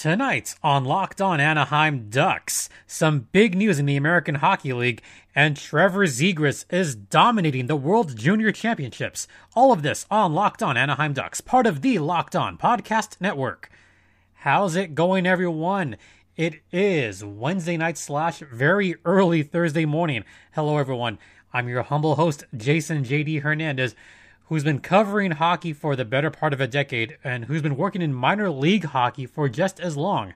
Tonight 0.00 0.54
on 0.62 0.86
Locked 0.86 1.20
On 1.20 1.40
Anaheim 1.40 2.08
Ducks, 2.08 2.70
some 2.86 3.28
big 3.32 3.54
news 3.54 3.78
in 3.78 3.84
the 3.84 3.98
American 3.98 4.36
Hockey 4.36 4.72
League, 4.72 5.02
and 5.34 5.54
Trevor 5.54 6.06
Zegras 6.06 6.64
is 6.72 6.94
dominating 6.94 7.66
the 7.66 7.76
World 7.76 8.16
Junior 8.16 8.50
Championships. 8.50 9.28
All 9.54 9.72
of 9.72 9.82
this 9.82 10.06
on 10.10 10.32
Locked 10.32 10.62
On 10.62 10.74
Anaheim 10.74 11.12
Ducks, 11.12 11.42
part 11.42 11.66
of 11.66 11.82
the 11.82 11.98
Locked 11.98 12.34
On 12.34 12.56
Podcast 12.56 13.20
Network. 13.20 13.68
How's 14.36 14.74
it 14.74 14.94
going, 14.94 15.26
everyone? 15.26 15.98
It 16.34 16.62
is 16.72 17.22
Wednesday 17.22 17.76
night 17.76 17.98
slash 17.98 18.38
very 18.38 18.96
early 19.04 19.42
Thursday 19.42 19.84
morning. 19.84 20.24
Hello, 20.52 20.78
everyone. 20.78 21.18
I'm 21.52 21.68
your 21.68 21.82
humble 21.82 22.14
host, 22.14 22.44
Jason 22.56 23.04
JD 23.04 23.42
Hernandez 23.42 23.94
who's 24.50 24.64
been 24.64 24.80
covering 24.80 25.30
hockey 25.30 25.72
for 25.72 25.94
the 25.94 26.04
better 26.04 26.28
part 26.28 26.52
of 26.52 26.60
a 26.60 26.66
decade 26.66 27.16
and 27.22 27.44
who's 27.44 27.62
been 27.62 27.76
working 27.76 28.02
in 28.02 28.12
minor 28.12 28.50
league 28.50 28.84
hockey 28.86 29.24
for 29.24 29.48
just 29.48 29.78
as 29.78 29.96
long. 29.96 30.34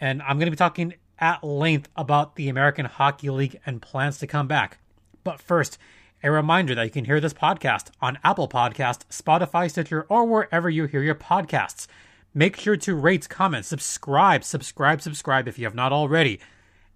And 0.00 0.22
I'm 0.22 0.38
going 0.38 0.46
to 0.46 0.50
be 0.50 0.56
talking 0.56 0.94
at 1.18 1.44
length 1.44 1.90
about 1.94 2.36
the 2.36 2.48
American 2.48 2.86
Hockey 2.86 3.28
League 3.28 3.60
and 3.66 3.82
plans 3.82 4.16
to 4.16 4.26
come 4.26 4.48
back. 4.48 4.78
But 5.24 5.42
first, 5.42 5.76
a 6.22 6.30
reminder 6.30 6.74
that 6.74 6.84
you 6.84 6.90
can 6.90 7.04
hear 7.04 7.20
this 7.20 7.34
podcast 7.34 7.90
on 8.00 8.18
Apple 8.24 8.48
Podcast, 8.48 9.04
Spotify, 9.10 9.70
Stitcher, 9.70 10.06
or 10.08 10.24
wherever 10.24 10.70
you 10.70 10.86
hear 10.86 11.02
your 11.02 11.14
podcasts. 11.14 11.86
Make 12.32 12.56
sure 12.56 12.78
to 12.78 12.94
rate, 12.94 13.28
comment, 13.28 13.66
subscribe, 13.66 14.42
subscribe, 14.42 15.02
subscribe 15.02 15.46
if 15.46 15.58
you 15.58 15.66
have 15.66 15.74
not 15.74 15.92
already. 15.92 16.40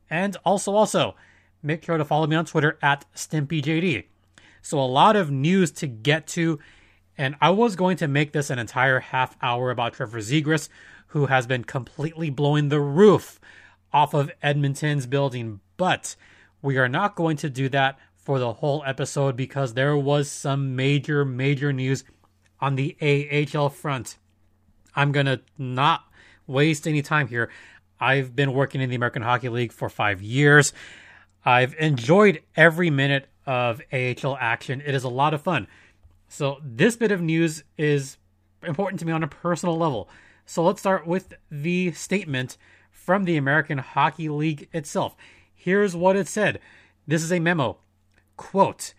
And 0.08 0.38
also, 0.46 0.74
also, 0.74 1.14
make 1.62 1.84
sure 1.84 1.98
to 1.98 2.06
follow 2.06 2.26
me 2.26 2.36
on 2.36 2.46
Twitter 2.46 2.78
at 2.80 3.04
StimpyJD. 3.14 4.04
So, 4.64 4.80
a 4.80 4.86
lot 4.86 5.14
of 5.14 5.30
news 5.30 5.70
to 5.72 5.86
get 5.86 6.26
to. 6.28 6.58
And 7.18 7.36
I 7.38 7.50
was 7.50 7.76
going 7.76 7.98
to 7.98 8.08
make 8.08 8.32
this 8.32 8.48
an 8.48 8.58
entire 8.58 8.98
half 8.98 9.36
hour 9.42 9.70
about 9.70 9.92
Trevor 9.92 10.20
Zegras, 10.20 10.70
who 11.08 11.26
has 11.26 11.46
been 11.46 11.64
completely 11.64 12.30
blowing 12.30 12.70
the 12.70 12.80
roof 12.80 13.38
off 13.92 14.14
of 14.14 14.32
Edmonton's 14.42 15.06
building. 15.06 15.60
But 15.76 16.16
we 16.62 16.78
are 16.78 16.88
not 16.88 17.14
going 17.14 17.36
to 17.36 17.50
do 17.50 17.68
that 17.68 17.98
for 18.16 18.38
the 18.38 18.54
whole 18.54 18.82
episode 18.86 19.36
because 19.36 19.74
there 19.74 19.98
was 19.98 20.30
some 20.30 20.74
major, 20.74 21.26
major 21.26 21.70
news 21.70 22.02
on 22.58 22.76
the 22.76 22.96
AHL 23.02 23.68
front. 23.68 24.16
I'm 24.96 25.12
going 25.12 25.26
to 25.26 25.42
not 25.58 26.04
waste 26.46 26.88
any 26.88 27.02
time 27.02 27.28
here. 27.28 27.50
I've 28.00 28.34
been 28.34 28.54
working 28.54 28.80
in 28.80 28.88
the 28.88 28.96
American 28.96 29.20
Hockey 29.20 29.50
League 29.50 29.72
for 29.72 29.90
five 29.90 30.22
years. 30.22 30.72
I've 31.44 31.74
enjoyed 31.74 32.40
every 32.56 32.88
minute 32.88 33.28
of 33.46 33.80
AHL 33.92 34.36
action. 34.40 34.82
It 34.84 34.94
is 34.94 35.04
a 35.04 35.08
lot 35.08 35.34
of 35.34 35.42
fun. 35.42 35.66
So, 36.28 36.58
this 36.62 36.96
bit 36.96 37.12
of 37.12 37.20
news 37.20 37.64
is 37.78 38.16
important 38.62 39.00
to 39.00 39.06
me 39.06 39.12
on 39.12 39.22
a 39.22 39.28
personal 39.28 39.76
level. 39.76 40.08
So, 40.46 40.64
let's 40.64 40.80
start 40.80 41.06
with 41.06 41.34
the 41.50 41.92
statement 41.92 42.56
from 42.90 43.24
the 43.24 43.36
American 43.36 43.78
Hockey 43.78 44.28
League 44.28 44.68
itself. 44.72 45.14
Here's 45.54 45.94
what 45.94 46.16
it 46.16 46.28
said 46.28 46.60
this 47.06 47.22
is 47.22 47.32
a 47.32 47.38
memo. 47.38 47.78
Quote 48.36 48.94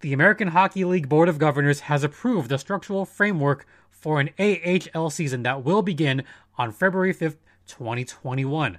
The 0.00 0.12
American 0.12 0.48
Hockey 0.48 0.84
League 0.84 1.08
Board 1.08 1.28
of 1.28 1.38
Governors 1.38 1.80
has 1.80 2.04
approved 2.04 2.48
the 2.48 2.58
structural 2.58 3.04
framework 3.04 3.66
for 3.90 4.20
an 4.20 4.30
AHL 4.38 5.10
season 5.10 5.44
that 5.44 5.64
will 5.64 5.82
begin 5.82 6.24
on 6.58 6.72
February 6.72 7.14
5th, 7.14 7.36
2021. 7.66 8.78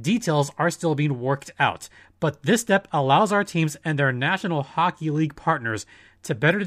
Details 0.00 0.50
are 0.58 0.70
still 0.70 0.94
being 0.94 1.20
worked 1.20 1.50
out, 1.58 1.88
but 2.20 2.42
this 2.42 2.60
step 2.60 2.86
allows 2.92 3.32
our 3.32 3.44
teams 3.44 3.76
and 3.84 3.98
their 3.98 4.12
National 4.12 4.62
Hockey 4.62 5.10
League 5.10 5.36
partners 5.36 5.86
to 6.22 6.34
better 6.34 6.64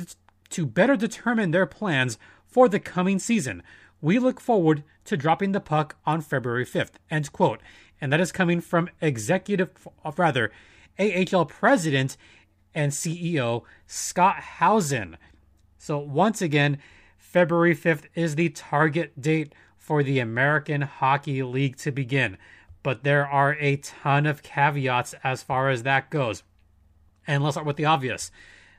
to 0.49 0.65
better 0.65 0.95
determine 0.95 1.51
their 1.51 1.67
plans 1.67 2.17
for 2.47 2.67
the 2.67 2.79
coming 2.79 3.19
season. 3.19 3.61
We 4.01 4.17
look 4.17 4.39
forward 4.39 4.83
to 5.05 5.17
dropping 5.17 5.51
the 5.51 5.59
puck 5.59 5.97
on 6.05 6.21
February 6.21 6.65
5th. 6.65 6.93
End 7.11 7.31
quote. 7.31 7.61
And 8.01 8.11
that 8.11 8.21
is 8.21 8.31
coming 8.31 8.61
from 8.61 8.89
executive 9.01 9.69
rather 10.17 10.51
AHL 10.97 11.45
president 11.45 12.17
and 12.73 12.91
CEO 12.91 13.63
Scott 13.85 14.35
Howson. 14.35 15.17
So 15.77 15.99
once 15.99 16.41
again, 16.41 16.79
February 17.17 17.75
5th 17.75 18.05
is 18.15 18.35
the 18.35 18.49
target 18.49 19.19
date 19.21 19.53
for 19.77 20.01
the 20.01 20.19
American 20.19 20.81
Hockey 20.81 21.43
League 21.43 21.77
to 21.77 21.91
begin 21.91 22.37
but 22.83 23.03
there 23.03 23.27
are 23.27 23.55
a 23.59 23.77
ton 23.77 24.25
of 24.25 24.43
caveats 24.43 25.15
as 25.23 25.43
far 25.43 25.69
as 25.69 25.83
that 25.83 26.09
goes. 26.09 26.43
And 27.27 27.43
let's 27.43 27.55
start 27.55 27.67
with 27.67 27.77
the 27.77 27.85
obvious. 27.85 28.31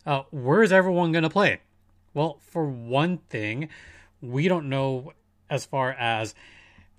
Uh, 0.06 0.22
where's 0.31 0.72
everyone 0.72 1.12
going 1.12 1.25
to 1.25 1.31
play? 1.31 1.61
Well, 2.15 2.38
for 2.41 2.66
one 2.66 3.19
thing, 3.28 3.69
we 4.21 4.49
don't 4.49 4.69
know 4.69 5.12
as 5.49 5.65
far 5.65 5.93
as, 5.93 6.34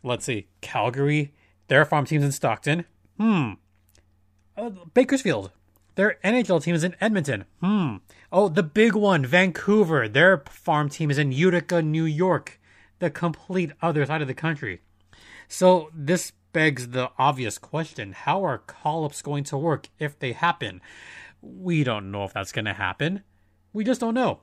let's 0.04 0.26
see, 0.26 0.48
Calgary, 0.62 1.34
their 1.68 1.86
farm 1.86 2.06
teams 2.06 2.24
in 2.24 2.32
Stockton. 2.32 2.86
Hmm. 3.18 3.54
Uh, 4.56 4.70
Bakersfield, 4.94 5.52
their 5.96 6.18
NHL 6.24 6.64
team 6.64 6.76
is 6.76 6.84
in 6.84 6.96
Edmonton. 7.02 7.46
Hmm. 7.62 7.98
Oh, 8.32 8.48
the 8.48 8.64
big 8.64 8.94
one, 8.96 9.26
Vancouver, 9.26 10.08
their 10.08 10.44
farm 10.50 10.90
team 10.90 11.12
is 11.12 11.18
in 11.18 11.32
Utica, 11.32 11.82
New 11.82 12.06
York, 12.06 12.60
the 13.00 13.10
complete 13.10 13.72
other 13.82 14.06
side 14.06 14.22
of 14.22 14.28
the 14.28 14.34
country. 14.34 14.82
So 15.48 15.90
this 15.94 16.32
begs 16.54 16.90
the 16.90 17.12
obvious 17.18 17.58
question 17.58 18.14
how 18.14 18.44
are 18.44 18.58
call 18.58 19.06
ups 19.06 19.22
going 19.22 19.44
to 19.46 19.58
work 19.58 19.90
if 20.00 20.18
they 20.20 20.34
happen? 20.34 20.82
We 21.42 21.84
don't 21.84 22.12
know 22.12 22.24
if 22.24 22.34
that's 22.34 22.52
going 22.52 22.66
to 22.66 22.74
happen. 22.74 23.24
We 23.74 23.84
just 23.84 24.02
don't 24.02 24.14
know. 24.14 24.42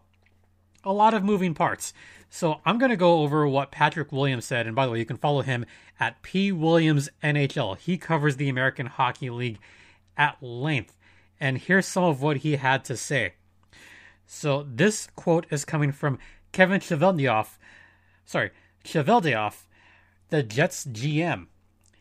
A 0.85 0.93
lot 0.93 1.15
of 1.15 1.25
moving 1.25 1.55
parts. 1.55 1.93
So 2.31 2.61
I'm 2.65 2.79
going 2.79 2.91
to 2.91 2.97
go 2.97 3.21
over 3.21 3.47
what 3.47 3.71
Patrick 3.71 4.13
Williams 4.13 4.45
said. 4.45 4.67
And 4.67 4.77
by 4.77 4.87
the 4.87 4.93
way, 4.93 4.99
you 4.99 5.07
can 5.07 5.17
follow 5.17 5.43
him 5.43 5.65
at 5.99 6.23
P. 6.23 6.53
Williams 6.53 7.09
NHL. 7.23 7.79
He 7.79 7.99
covers 7.99 8.37
the 8.37 8.49
American 8.49 8.87
Hockey 8.87 9.31
League 9.31 9.59
at 10.17 10.43
length. 10.43 10.97
And 11.41 11.59
here's 11.59 11.87
some 11.87 12.05
of 12.05 12.21
what 12.21 12.39
he 12.39 12.57
had 12.57 12.85
to 12.87 12.97
say. 12.97 13.35
So 14.27 14.67
this 14.69 15.09
quote 15.17 15.47
is 15.51 15.65
coming 15.65 15.93
from 15.93 16.19
Kevin 16.53 16.81
Cheveldayoff, 16.81 17.59
sorry, 18.25 18.51
Cheveldayoff, 18.85 19.63
the 20.29 20.43
Jets 20.43 20.85
GM. 20.85 21.47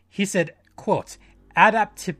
He 0.08 0.24
said, 0.24 0.54
quote, 0.76 1.16
Adapti- 1.56 2.16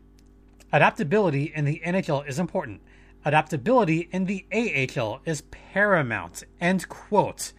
adaptability 0.72 1.52
in 1.54 1.64
the 1.64 1.80
NHL 1.84 2.26
is 2.28 2.38
important. 2.38 2.82
Adaptability 3.24 4.08
in 4.12 4.24
the 4.24 4.46
AHL 4.52 5.20
is 5.24 5.42
paramount. 5.50 6.44
End 6.60 6.88
quote. 6.88 7.52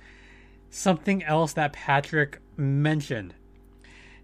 Something 0.69 1.23
else 1.23 1.53
that 1.53 1.73
Patrick 1.73 2.39
mentioned. 2.57 3.33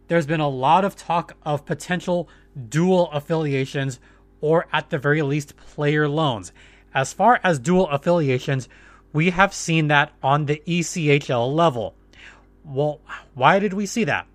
There's 0.07 0.27
been 0.27 0.39
a 0.39 0.49
lot 0.49 0.85
of 0.85 0.95
talk 0.95 1.35
of 1.43 1.65
potential 1.65 2.29
dual 2.69 3.09
affiliations 3.11 3.99
or 4.41 4.67
at 4.71 4.89
the 4.89 4.99
very 4.99 5.21
least 5.21 5.57
player 5.57 6.07
loans. 6.07 6.51
As 6.93 7.13
far 7.13 7.39
as 7.43 7.59
dual 7.59 7.89
affiliations, 7.89 8.69
we 9.11 9.31
have 9.31 9.53
seen 9.53 9.87
that 9.87 10.13
on 10.21 10.45
the 10.45 10.61
ECHL 10.67 11.53
level. 11.53 11.95
Well, 12.63 13.01
why 13.33 13.59
did 13.59 13.73
we 13.73 13.85
see 13.85 14.03
that? 14.03 14.27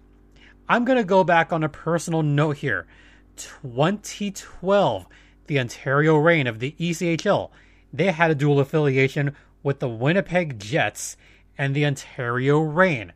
I'm 0.70 0.84
going 0.84 0.98
to 0.98 1.04
go 1.04 1.24
back 1.24 1.52
on 1.52 1.64
a 1.64 1.68
personal 1.68 2.22
note 2.22 2.58
here. 2.58 2.86
2012, 3.34 5.04
the 5.48 5.58
Ontario 5.58 6.14
Reign 6.16 6.46
of 6.46 6.60
the 6.60 6.76
ECHL, 6.78 7.50
they 7.92 8.12
had 8.12 8.30
a 8.30 8.36
dual 8.36 8.60
affiliation 8.60 9.34
with 9.64 9.80
the 9.80 9.88
Winnipeg 9.88 10.60
Jets 10.60 11.16
and 11.58 11.74
the 11.74 11.84
Ontario 11.84 12.60
Reign 12.60 13.12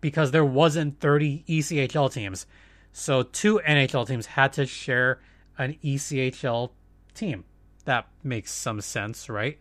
because 0.00 0.32
there 0.32 0.44
wasn't 0.44 0.98
30 0.98 1.44
ECHL 1.48 2.12
teams. 2.12 2.44
So 2.90 3.22
two 3.22 3.60
NHL 3.64 4.08
teams 4.08 4.26
had 4.26 4.52
to 4.54 4.66
share 4.66 5.20
an 5.56 5.78
ECHL 5.84 6.70
team. 7.14 7.44
That 7.84 8.08
makes 8.24 8.50
some 8.50 8.80
sense, 8.80 9.28
right? 9.28 9.60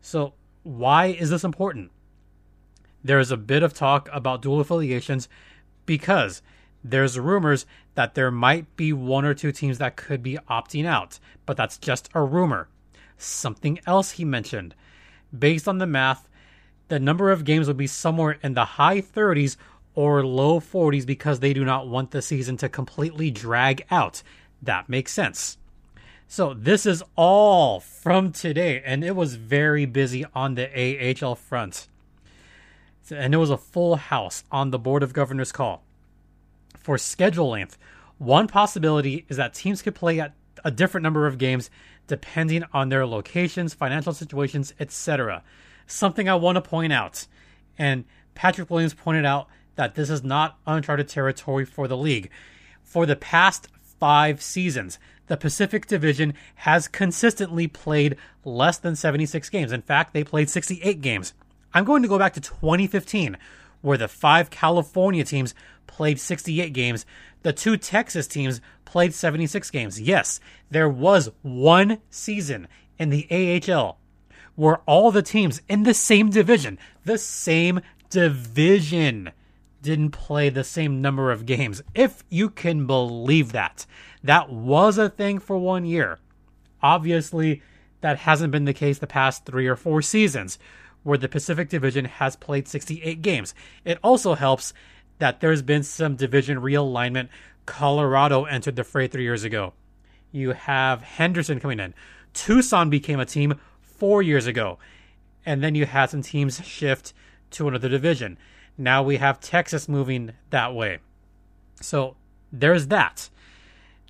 So 0.00 0.34
why 0.62 1.06
is 1.06 1.30
this 1.30 1.42
important? 1.42 1.90
There 3.02 3.18
is 3.18 3.32
a 3.32 3.36
bit 3.36 3.64
of 3.64 3.74
talk 3.74 4.08
about 4.12 4.42
dual 4.42 4.60
affiliations 4.60 5.28
because 5.86 6.42
there's 6.84 7.18
rumors 7.18 7.66
that 7.94 8.14
there 8.14 8.30
might 8.30 8.76
be 8.76 8.92
one 8.92 9.24
or 9.24 9.34
two 9.34 9.52
teams 9.52 9.78
that 9.78 9.96
could 9.96 10.22
be 10.22 10.38
opting 10.48 10.86
out, 10.86 11.18
but 11.46 11.56
that's 11.56 11.78
just 11.78 12.08
a 12.14 12.22
rumor. 12.22 12.68
Something 13.18 13.80
else 13.86 14.12
he 14.12 14.24
mentioned. 14.24 14.74
Based 15.36 15.66
on 15.66 15.78
the 15.78 15.86
math, 15.86 16.28
the 16.88 17.00
number 17.00 17.30
of 17.30 17.44
games 17.44 17.66
would 17.66 17.76
be 17.76 17.86
somewhere 17.86 18.38
in 18.42 18.54
the 18.54 18.64
high 18.64 19.00
30s 19.00 19.56
or 19.94 20.24
low 20.24 20.60
40s 20.60 21.06
because 21.06 21.40
they 21.40 21.52
do 21.52 21.64
not 21.64 21.88
want 21.88 22.10
the 22.10 22.22
season 22.22 22.56
to 22.58 22.68
completely 22.68 23.30
drag 23.30 23.84
out. 23.90 24.22
That 24.62 24.88
makes 24.88 25.12
sense. 25.12 25.58
So, 26.28 26.54
this 26.54 26.86
is 26.86 27.04
all 27.14 27.78
from 27.80 28.32
today, 28.32 28.82
and 28.84 29.04
it 29.04 29.14
was 29.14 29.36
very 29.36 29.86
busy 29.86 30.24
on 30.34 30.54
the 30.54 30.68
AHL 31.22 31.36
front 31.36 31.88
and 33.10 33.34
it 33.34 33.38
was 33.38 33.50
a 33.50 33.56
full 33.56 33.96
house 33.96 34.44
on 34.50 34.70
the 34.70 34.78
Board 34.78 35.02
of 35.02 35.12
Governors 35.12 35.52
call. 35.52 35.82
For 36.76 36.98
schedule 36.98 37.50
length, 37.50 37.78
one 38.18 38.46
possibility 38.46 39.26
is 39.28 39.36
that 39.36 39.54
teams 39.54 39.82
could 39.82 39.94
play 39.94 40.20
at 40.20 40.34
a 40.64 40.70
different 40.70 41.02
number 41.02 41.26
of 41.26 41.38
games 41.38 41.70
depending 42.06 42.64
on 42.72 42.88
their 42.88 43.06
locations, 43.06 43.74
financial 43.74 44.12
situations, 44.12 44.72
etc. 44.78 45.42
Something 45.86 46.28
I 46.28 46.34
want 46.36 46.56
to 46.56 46.62
point 46.62 46.92
out, 46.92 47.26
and 47.78 48.04
Patrick 48.34 48.70
Williams 48.70 48.94
pointed 48.94 49.24
out 49.24 49.48
that 49.74 49.94
this 49.94 50.10
is 50.10 50.22
not 50.22 50.58
uncharted 50.66 51.08
territory 51.08 51.64
for 51.64 51.88
the 51.88 51.96
league. 51.96 52.30
For 52.82 53.06
the 53.06 53.16
past 53.16 53.68
five 53.98 54.40
seasons, 54.40 54.98
the 55.26 55.36
Pacific 55.36 55.86
Division 55.86 56.34
has 56.56 56.88
consistently 56.88 57.66
played 57.66 58.16
less 58.44 58.78
than 58.78 58.96
76 58.96 59.48
games. 59.50 59.72
In 59.72 59.82
fact, 59.82 60.12
they 60.12 60.24
played 60.24 60.48
68 60.48 61.00
games. 61.00 61.34
I'm 61.74 61.84
going 61.84 62.02
to 62.02 62.08
go 62.08 62.18
back 62.18 62.34
to 62.34 62.40
2015, 62.40 63.36
where 63.82 63.98
the 63.98 64.08
five 64.08 64.50
California 64.50 65.24
teams 65.24 65.54
played 65.86 66.18
68 66.18 66.72
games. 66.72 67.06
The 67.42 67.52
two 67.52 67.76
Texas 67.76 68.26
teams 68.26 68.60
played 68.84 69.14
76 69.14 69.70
games. 69.70 70.00
Yes, 70.00 70.40
there 70.70 70.88
was 70.88 71.30
one 71.42 71.98
season 72.10 72.68
in 72.98 73.10
the 73.10 73.26
AHL 73.30 73.98
where 74.56 74.78
all 74.86 75.10
the 75.10 75.22
teams 75.22 75.62
in 75.68 75.84
the 75.84 75.94
same 75.94 76.30
division, 76.30 76.78
the 77.04 77.18
same 77.18 77.80
division, 78.10 79.30
didn't 79.82 80.10
play 80.10 80.48
the 80.48 80.64
same 80.64 81.00
number 81.00 81.30
of 81.30 81.46
games. 81.46 81.82
If 81.94 82.24
you 82.28 82.50
can 82.50 82.86
believe 82.86 83.52
that. 83.52 83.86
That 84.24 84.50
was 84.50 84.98
a 84.98 85.08
thing 85.08 85.38
for 85.38 85.56
one 85.56 85.84
year. 85.84 86.18
Obviously, 86.82 87.62
that 88.00 88.18
hasn't 88.18 88.50
been 88.50 88.64
the 88.64 88.72
case 88.72 88.98
the 88.98 89.06
past 89.06 89.44
three 89.44 89.66
or 89.66 89.76
four 89.76 90.02
seasons, 90.02 90.58
where 91.06 91.16
the 91.16 91.28
Pacific 91.28 91.68
Division 91.68 92.04
has 92.04 92.34
played 92.34 92.66
68 92.66 93.22
games. 93.22 93.54
It 93.84 93.98
also 94.02 94.34
helps 94.34 94.74
that 95.18 95.40
there's 95.40 95.62
been 95.62 95.84
some 95.84 96.16
division 96.16 96.58
realignment. 96.58 97.28
Colorado 97.64 98.44
entered 98.44 98.74
the 98.74 98.82
fray 98.82 99.06
three 99.06 99.22
years 99.22 99.44
ago. 99.44 99.72
You 100.32 100.50
have 100.50 101.02
Henderson 101.02 101.60
coming 101.60 101.78
in. 101.78 101.94
Tucson 102.34 102.90
became 102.90 103.20
a 103.20 103.24
team 103.24 103.54
four 103.80 104.20
years 104.20 104.48
ago. 104.48 104.78
And 105.46 105.62
then 105.62 105.76
you 105.76 105.86
had 105.86 106.10
some 106.10 106.22
teams 106.22 106.60
shift 106.66 107.14
to 107.52 107.68
another 107.68 107.88
division. 107.88 108.36
Now 108.76 109.04
we 109.04 109.18
have 109.18 109.38
Texas 109.38 109.88
moving 109.88 110.32
that 110.50 110.74
way. 110.74 110.98
So 111.80 112.16
there's 112.52 112.88
that. 112.88 113.30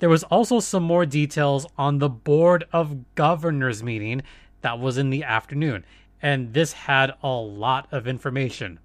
There 0.00 0.08
was 0.08 0.24
also 0.24 0.60
some 0.60 0.82
more 0.82 1.04
details 1.04 1.66
on 1.76 1.98
the 1.98 2.08
Board 2.08 2.64
of 2.72 3.14
Governors 3.14 3.82
meeting 3.82 4.22
that 4.62 4.78
was 4.78 4.96
in 4.96 5.10
the 5.10 5.24
afternoon, 5.24 5.84
and 6.22 6.54
this 6.54 6.72
had 6.72 7.14
a 7.22 7.28
lot 7.28 7.88
of 7.92 8.06
information. 8.06 8.78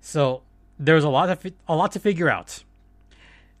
So 0.00 0.42
there's 0.78 1.04
a 1.04 1.08
lot 1.08 1.30
of 1.30 1.52
a 1.66 1.76
lot 1.76 1.92
to 1.92 2.00
figure 2.00 2.30
out. 2.30 2.62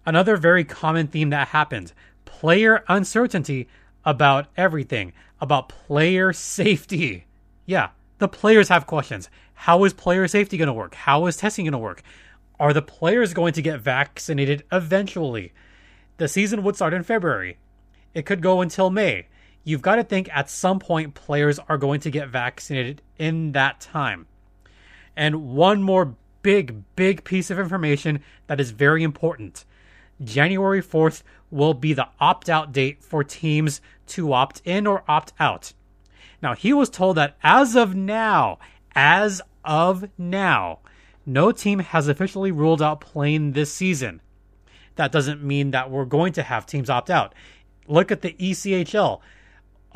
Another 0.06 0.36
very 0.36 0.64
common 0.64 1.06
theme 1.06 1.30
that 1.30 1.48
happened: 1.48 1.92
player 2.24 2.84
uncertainty 2.88 3.68
about 4.04 4.46
everything, 4.56 5.12
about 5.40 5.68
player 5.68 6.32
safety. 6.32 7.26
Yeah, 7.66 7.90
the 8.18 8.28
players 8.28 8.68
have 8.68 8.86
questions. 8.86 9.28
How 9.54 9.84
is 9.84 9.92
player 9.92 10.28
safety 10.28 10.56
going 10.56 10.68
to 10.68 10.72
work? 10.72 10.94
How 10.94 11.26
is 11.26 11.36
testing 11.36 11.64
going 11.64 11.72
to 11.72 11.78
work? 11.78 12.02
Are 12.60 12.72
the 12.72 12.82
players 12.82 13.34
going 13.34 13.52
to 13.54 13.62
get 13.62 13.80
vaccinated 13.80 14.64
eventually? 14.72 15.52
The 16.16 16.28
season 16.28 16.62
would 16.62 16.76
start 16.76 16.94
in 16.94 17.02
February. 17.02 17.58
It 18.14 18.26
could 18.26 18.40
go 18.40 18.60
until 18.60 18.90
May. 18.90 19.26
You've 19.64 19.82
got 19.82 19.96
to 19.96 20.04
think 20.04 20.28
at 20.34 20.48
some 20.48 20.78
point 20.78 21.14
players 21.14 21.58
are 21.58 21.78
going 21.78 22.00
to 22.00 22.10
get 22.10 22.28
vaccinated 22.28 23.02
in 23.18 23.52
that 23.52 23.80
time. 23.80 24.26
And 25.16 25.48
one 25.48 25.82
more 25.82 26.14
big, 26.42 26.82
big 26.96 27.24
piece 27.24 27.50
of 27.50 27.58
information 27.58 28.22
that 28.46 28.60
is 28.60 28.70
very 28.70 29.02
important 29.02 29.64
January 30.22 30.82
4th 30.82 31.22
will 31.50 31.74
be 31.74 31.92
the 31.92 32.08
opt 32.20 32.48
out 32.48 32.72
date 32.72 33.02
for 33.02 33.22
teams 33.24 33.80
to 34.06 34.32
opt 34.32 34.60
in 34.64 34.86
or 34.86 35.04
opt 35.08 35.32
out. 35.38 35.72
Now, 36.42 36.54
he 36.54 36.72
was 36.72 36.90
told 36.90 37.16
that 37.16 37.36
as 37.42 37.76
of 37.76 37.94
now, 37.94 38.58
as 38.94 39.40
of 39.64 40.08
now, 40.18 40.80
no 41.26 41.52
team 41.52 41.80
has 41.80 42.08
officially 42.08 42.50
ruled 42.50 42.82
out 42.82 43.00
playing 43.00 43.52
this 43.52 43.72
season. 43.72 44.20
That 44.96 45.12
doesn't 45.12 45.42
mean 45.42 45.70
that 45.70 45.90
we're 45.90 46.04
going 46.04 46.32
to 46.34 46.42
have 46.42 46.66
teams 46.66 46.90
opt 46.90 47.10
out. 47.10 47.34
Look 47.86 48.10
at 48.10 48.22
the 48.22 48.32
ECHL. 48.32 49.20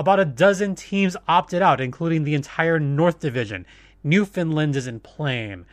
About 0.03 0.19
a 0.19 0.25
dozen 0.25 0.75
teams 0.75 1.17
opted 1.29 1.63
out, 1.63 1.81
including 1.81 2.25
the 2.25 2.35
entire 2.35 2.81
North 2.81 3.21
Division. 3.21 3.65
Newfoundland 4.03 4.75
isn't 4.75 5.05
playing. 5.05 5.65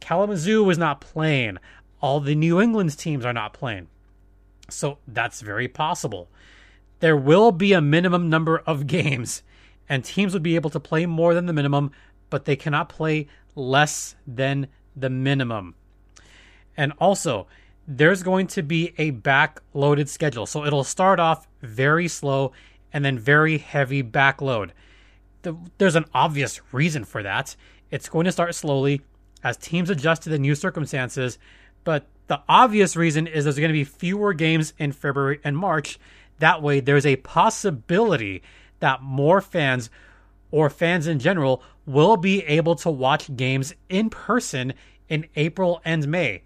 Kalamazoo 0.00 0.68
is 0.70 0.76
not 0.76 1.00
playing. 1.00 1.58
All 2.02 2.18
the 2.18 2.34
New 2.34 2.60
England 2.60 2.98
teams 2.98 3.24
are 3.24 3.32
not 3.32 3.52
playing. 3.52 3.86
So 4.68 4.98
that's 5.06 5.40
very 5.40 5.68
possible. 5.68 6.28
There 6.98 7.16
will 7.16 7.52
be 7.52 7.72
a 7.72 7.80
minimum 7.80 8.28
number 8.28 8.58
of 8.66 8.86
games, 8.88 9.44
and 9.88 10.04
teams 10.04 10.32
would 10.32 10.42
be 10.42 10.56
able 10.56 10.70
to 10.70 10.80
play 10.80 11.06
more 11.06 11.32
than 11.32 11.46
the 11.46 11.52
minimum, 11.52 11.92
but 12.28 12.46
they 12.46 12.56
cannot 12.56 12.88
play 12.88 13.28
less 13.54 14.16
than 14.26 14.66
the 14.96 15.10
minimum. 15.10 15.76
And 16.76 16.92
also, 16.98 17.46
there's 17.86 18.24
going 18.24 18.48
to 18.48 18.64
be 18.64 18.94
a 18.98 19.10
back-loaded 19.10 20.08
schedule. 20.08 20.46
So 20.46 20.64
it'll 20.64 20.82
start 20.82 21.20
off 21.20 21.46
very 21.62 22.08
slow 22.08 22.50
and 22.92 23.04
then 23.04 23.18
very 23.18 23.58
heavy 23.58 24.02
backload. 24.02 24.70
The, 25.42 25.56
there's 25.78 25.96
an 25.96 26.06
obvious 26.12 26.60
reason 26.72 27.04
for 27.04 27.22
that. 27.22 27.56
It's 27.90 28.08
going 28.08 28.26
to 28.26 28.32
start 28.32 28.54
slowly 28.54 29.02
as 29.42 29.56
teams 29.56 29.90
adjust 29.90 30.22
to 30.22 30.28
the 30.28 30.38
new 30.38 30.54
circumstances, 30.54 31.38
but 31.84 32.06
the 32.26 32.40
obvious 32.48 32.94
reason 32.94 33.26
is 33.26 33.44
there's 33.44 33.58
going 33.58 33.70
to 33.70 33.72
be 33.72 33.84
fewer 33.84 34.32
games 34.32 34.74
in 34.78 34.92
February 34.92 35.40
and 35.42 35.56
March. 35.56 35.98
That 36.38 36.62
way, 36.62 36.80
there's 36.80 37.06
a 37.06 37.16
possibility 37.16 38.42
that 38.78 39.02
more 39.02 39.40
fans 39.40 39.90
or 40.50 40.70
fans 40.70 41.06
in 41.06 41.18
general 41.18 41.62
will 41.86 42.16
be 42.16 42.42
able 42.44 42.74
to 42.76 42.90
watch 42.90 43.34
games 43.36 43.74
in 43.88 44.10
person 44.10 44.74
in 45.08 45.26
April 45.36 45.80
and 45.84 46.06
May. 46.06 46.42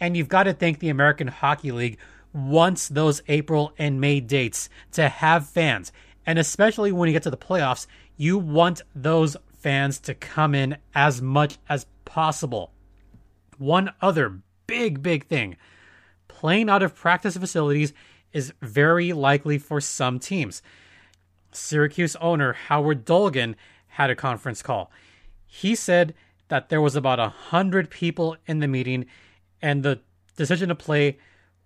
And 0.00 0.16
you've 0.16 0.28
got 0.28 0.44
to 0.44 0.52
thank 0.52 0.78
the 0.78 0.88
American 0.88 1.28
Hockey 1.28 1.72
League 1.72 1.98
wants 2.32 2.88
those 2.88 3.22
April 3.28 3.72
and 3.78 4.00
May 4.00 4.20
dates 4.20 4.68
to 4.92 5.08
have 5.08 5.48
fans. 5.48 5.92
And 6.26 6.38
especially 6.38 6.92
when 6.92 7.08
you 7.08 7.12
get 7.12 7.22
to 7.24 7.30
the 7.30 7.36
playoffs, 7.36 7.86
you 8.16 8.38
want 8.38 8.82
those 8.94 9.36
fans 9.58 9.98
to 10.00 10.14
come 10.14 10.54
in 10.54 10.76
as 10.94 11.20
much 11.20 11.58
as 11.68 11.86
possible. 12.04 12.72
One 13.58 13.92
other 14.00 14.40
big, 14.66 15.02
big 15.02 15.26
thing. 15.26 15.56
Playing 16.28 16.70
out 16.70 16.82
of 16.82 16.94
practice 16.94 17.36
facilities 17.36 17.92
is 18.32 18.52
very 18.62 19.12
likely 19.12 19.58
for 19.58 19.80
some 19.80 20.18
teams. 20.18 20.62
Syracuse 21.52 22.16
owner 22.16 22.52
Howard 22.52 23.04
Dolgon 23.04 23.54
had 23.88 24.10
a 24.10 24.14
conference 24.14 24.62
call. 24.62 24.90
He 25.46 25.74
said 25.74 26.14
that 26.48 26.68
there 26.68 26.80
was 26.80 26.94
about 26.94 27.18
a 27.18 27.28
hundred 27.28 27.90
people 27.90 28.36
in 28.46 28.60
the 28.60 28.68
meeting, 28.68 29.06
and 29.60 29.82
the 29.82 30.00
decision 30.36 30.68
to 30.68 30.74
play 30.74 31.18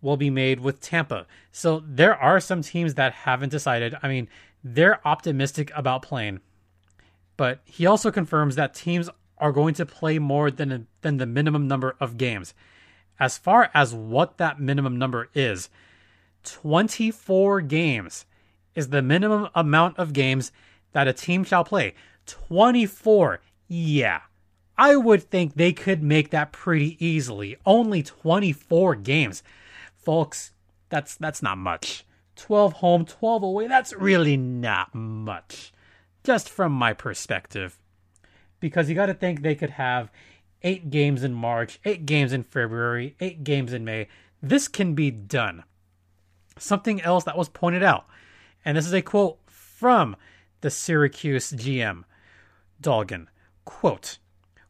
will 0.05 0.17
be 0.19 0.31
made 0.31 0.61
with 0.61 0.81
Tampa. 0.81 1.27
So 1.51 1.83
there 1.85 2.15
are 2.15 2.39
some 2.39 2.63
teams 2.63 2.95
that 2.95 3.13
haven't 3.13 3.49
decided. 3.49 3.97
I 4.03 4.09
mean, 4.09 4.29
they're 4.63 5.07
optimistic 5.07 5.73
about 5.75 6.03
playing, 6.03 6.41
but 7.37 7.61
he 7.65 7.87
also 7.87 8.13
confirms 8.13 8.55
that 8.55 8.75
teams 8.75 9.09
are 9.39 9.51
going 9.51 9.75
to 9.75 9.87
play 9.87 10.19
more 10.19 10.51
than 10.51 10.87
than 11.01 11.17
the 11.17 11.27
minimum 11.27 11.67
number 11.67 11.97
of 11.99 12.19
games. 12.19 12.55
As 13.19 13.39
far 13.39 13.71
as 13.75 13.95
what 13.95 14.39
that 14.39 14.61
minimum 14.61 14.99
number 14.99 15.31
is, 15.35 15.71
24 16.45 17.63
games 17.63 18.27
is 18.75 18.89
the 18.89 19.03
minimum 19.03 19.49
amount 19.55 19.99
of 19.99 20.13
games 20.13 20.53
that 20.93 21.09
a 21.09 21.13
team 21.13 21.45
shall 21.45 21.65
play. 21.65 21.95
24. 22.27 23.41
Yeah. 23.69 24.21
I 24.77 24.97
would 24.97 25.23
think 25.23 25.55
they 25.55 25.73
could 25.73 26.03
make 26.03 26.31
that 26.31 26.53
pretty 26.53 26.97
easily. 27.05 27.57
Only 27.65 28.03
24 28.03 28.97
games. 28.97 29.43
Folks, 30.05 30.53
that's 30.89 31.17
that's 31.17 31.43
not 31.43 31.59
much. 31.59 32.05
12 32.37 32.75
home, 32.75 33.05
12 33.05 33.43
away. 33.43 33.67
That's 33.69 33.93
really 33.93 34.37
not 34.37 34.95
much. 34.95 35.73
Just 36.25 36.49
from 36.49 36.73
my 36.73 36.93
perspective. 36.93 37.79
Because 38.61 38.89
you 38.89 38.95
got 38.95 39.07
to 39.07 39.15
think 39.15 39.43
they 39.43 39.55
could 39.55 39.71
have 39.71 40.11
eight 40.63 40.91
games 40.91 41.23
in 41.23 41.35
March, 41.35 41.79
eight 41.85 42.07
games 42.07 42.33
in 42.33 42.43
February, 42.43 43.15
eight 43.21 43.45
games 43.45 43.73
in 43.73 43.85
May. 43.85 44.09
This 44.43 44.67
can 44.67 44.95
be 44.95 45.11
done. 45.11 45.63
Something 46.59 47.01
else 47.03 47.25
that 47.25 47.37
was 47.37 47.49
pointed 47.49 47.83
out, 47.83 48.07
and 48.65 48.77
this 48.77 48.87
is 48.87 48.95
a 48.95 49.03
quote 49.03 49.39
from 49.47 50.17
the 50.61 50.71
Syracuse 50.71 51.53
GM, 51.53 52.05
Dolgon. 52.81 53.27
Quote, 53.65 54.19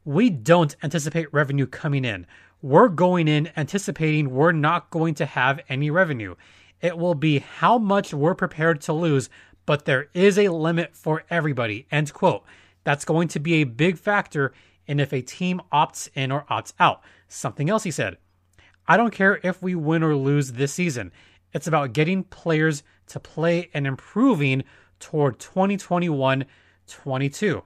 We 0.05 0.31
don't 0.31 0.75
anticipate 0.83 1.33
revenue 1.33 1.67
coming 1.67 2.05
in. 2.05 2.27
We're 2.65 2.89
going 2.89 3.29
in 3.29 3.51
anticipating 3.59 4.31
we're 4.31 4.53
not 4.53 4.89
going 4.89 5.13
to 5.17 5.27
have 5.27 5.61
any 5.69 5.91
revenue. 5.91 6.35
It 6.81 6.97
will 6.97 7.15
be 7.15 7.41
how 7.41 7.77
much 7.77 8.15
we're 8.15 8.35
prepared 8.35 8.81
to 8.81 8.95
lose, 8.95 9.29
but 9.67 9.85
there 9.85 10.09
is 10.15 10.39
a 10.39 10.49
limit 10.49 10.97
for 10.97 11.25
everybody. 11.29 11.87
End 11.91 12.15
quote. 12.15 12.43
That's 12.83 13.05
going 13.05 13.29
to 13.29 13.39
be 13.39 13.57
a 13.57 13.65
big 13.65 13.99
factor 13.99 14.55
and 14.89 14.99
if 14.99 15.13
a 15.13 15.21
team 15.21 15.61
opts 15.71 16.09
in 16.15 16.33
or 16.33 16.47
opts 16.51 16.73
out. 16.81 17.03
Something 17.29 17.69
else 17.69 17.83
he 17.83 17.91
said 17.91 18.17
I 18.89 18.97
don't 18.97 19.13
care 19.13 19.41
if 19.43 19.63
we 19.63 19.75
win 19.75 20.03
or 20.03 20.17
lose 20.17 20.53
this 20.53 20.73
season. 20.73 21.13
It's 21.53 21.67
about 21.67 21.93
getting 21.93 22.25
players 22.25 22.83
to 23.09 23.21
play 23.21 23.69
and 23.75 23.87
improving 23.87 24.65
toward 25.01 25.39
2021 25.39 26.47
22. 26.87 27.63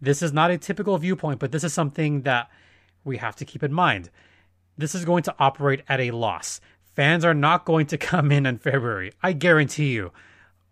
This 0.00 0.22
is 0.22 0.32
not 0.32 0.50
a 0.50 0.56
typical 0.56 0.96
viewpoint, 0.96 1.40
but 1.40 1.52
this 1.52 1.62
is 1.62 1.74
something 1.74 2.22
that 2.22 2.48
we 3.04 3.18
have 3.18 3.36
to 3.36 3.44
keep 3.44 3.62
in 3.62 3.72
mind 3.72 4.10
this 4.76 4.94
is 4.94 5.04
going 5.04 5.22
to 5.24 5.34
operate 5.38 5.82
at 5.88 6.00
a 6.00 6.10
loss. 6.10 6.60
Fans 6.94 7.24
are 7.24 7.34
not 7.34 7.64
going 7.64 7.86
to 7.86 7.98
come 7.98 8.32
in 8.32 8.46
in 8.46 8.58
February. 8.58 9.12
I 9.22 9.32
guarantee 9.32 9.92
you. 9.92 10.12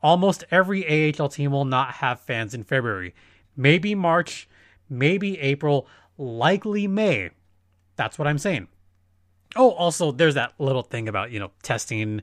Almost 0.03 0.45
every 0.51 1.15
AHL 1.17 1.29
team 1.29 1.53
will 1.53 1.65
not 1.65 1.95
have 1.95 2.21
fans 2.21 2.55
in 2.55 2.65
February. 2.65 3.15
Maybe 3.57 3.95
March, 3.95 4.49
maybe 4.91 5.39
April, 5.39 5.87
likely 6.19 6.89
May. 6.89 7.31
That's 7.95 8.19
what 8.19 8.27
I'm 8.27 8.39
saying. 8.39 8.69
Oh, 9.55 9.71
also, 9.71 10.11
there's 10.11 10.35
that 10.35 10.55
little 10.59 10.83
thing 10.83 11.09
about, 11.09 11.31
you 11.31 11.39
know, 11.39 11.53
testing, 11.62 12.23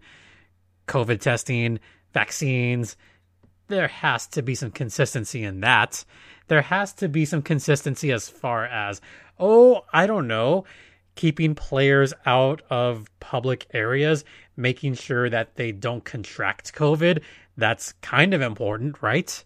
COVID 0.88 1.22
testing, 1.22 1.80
vaccines. 2.14 2.98
There 3.68 3.88
has 3.88 4.28
to 4.28 4.42
be 4.42 4.56
some 4.56 4.72
consistency 4.72 5.44
in 5.44 5.62
that. 5.62 6.04
There 6.50 6.62
has 6.64 6.94
to 6.94 7.08
be 7.08 7.26
some 7.26 7.42
consistency 7.42 8.12
as 8.12 8.28
far 8.28 8.66
as, 8.66 9.02
oh, 9.40 9.86
I 9.94 10.06
don't 10.06 10.28
know, 10.28 10.66
keeping 11.16 11.56
players 11.56 12.14
out 12.26 12.62
of 12.70 13.08
public 13.20 13.68
areas, 13.74 14.26
making 14.58 14.96
sure 14.96 15.30
that 15.30 15.56
they 15.56 15.72
don't 15.72 16.04
contract 16.04 16.74
COVID. 16.74 17.22
That's 17.56 17.94
kind 18.02 18.34
of 18.34 18.42
important, 18.42 19.02
right? 19.02 19.44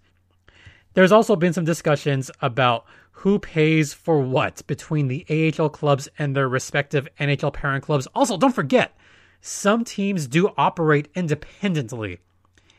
There's 0.93 1.11
also 1.11 1.35
been 1.35 1.53
some 1.53 1.65
discussions 1.65 2.31
about 2.41 2.85
who 3.11 3.37
pays 3.37 3.93
for 3.93 4.21
what 4.21 4.65
between 4.65 5.07
the 5.07 5.25
AHL 5.29 5.69
clubs 5.69 6.07
and 6.17 6.35
their 6.35 6.47
respective 6.47 7.07
NHL 7.19 7.53
parent 7.53 7.83
clubs. 7.83 8.07
Also, 8.15 8.37
don't 8.37 8.55
forget, 8.55 8.95
some 9.41 9.83
teams 9.83 10.27
do 10.27 10.51
operate 10.57 11.09
independently. 11.15 12.19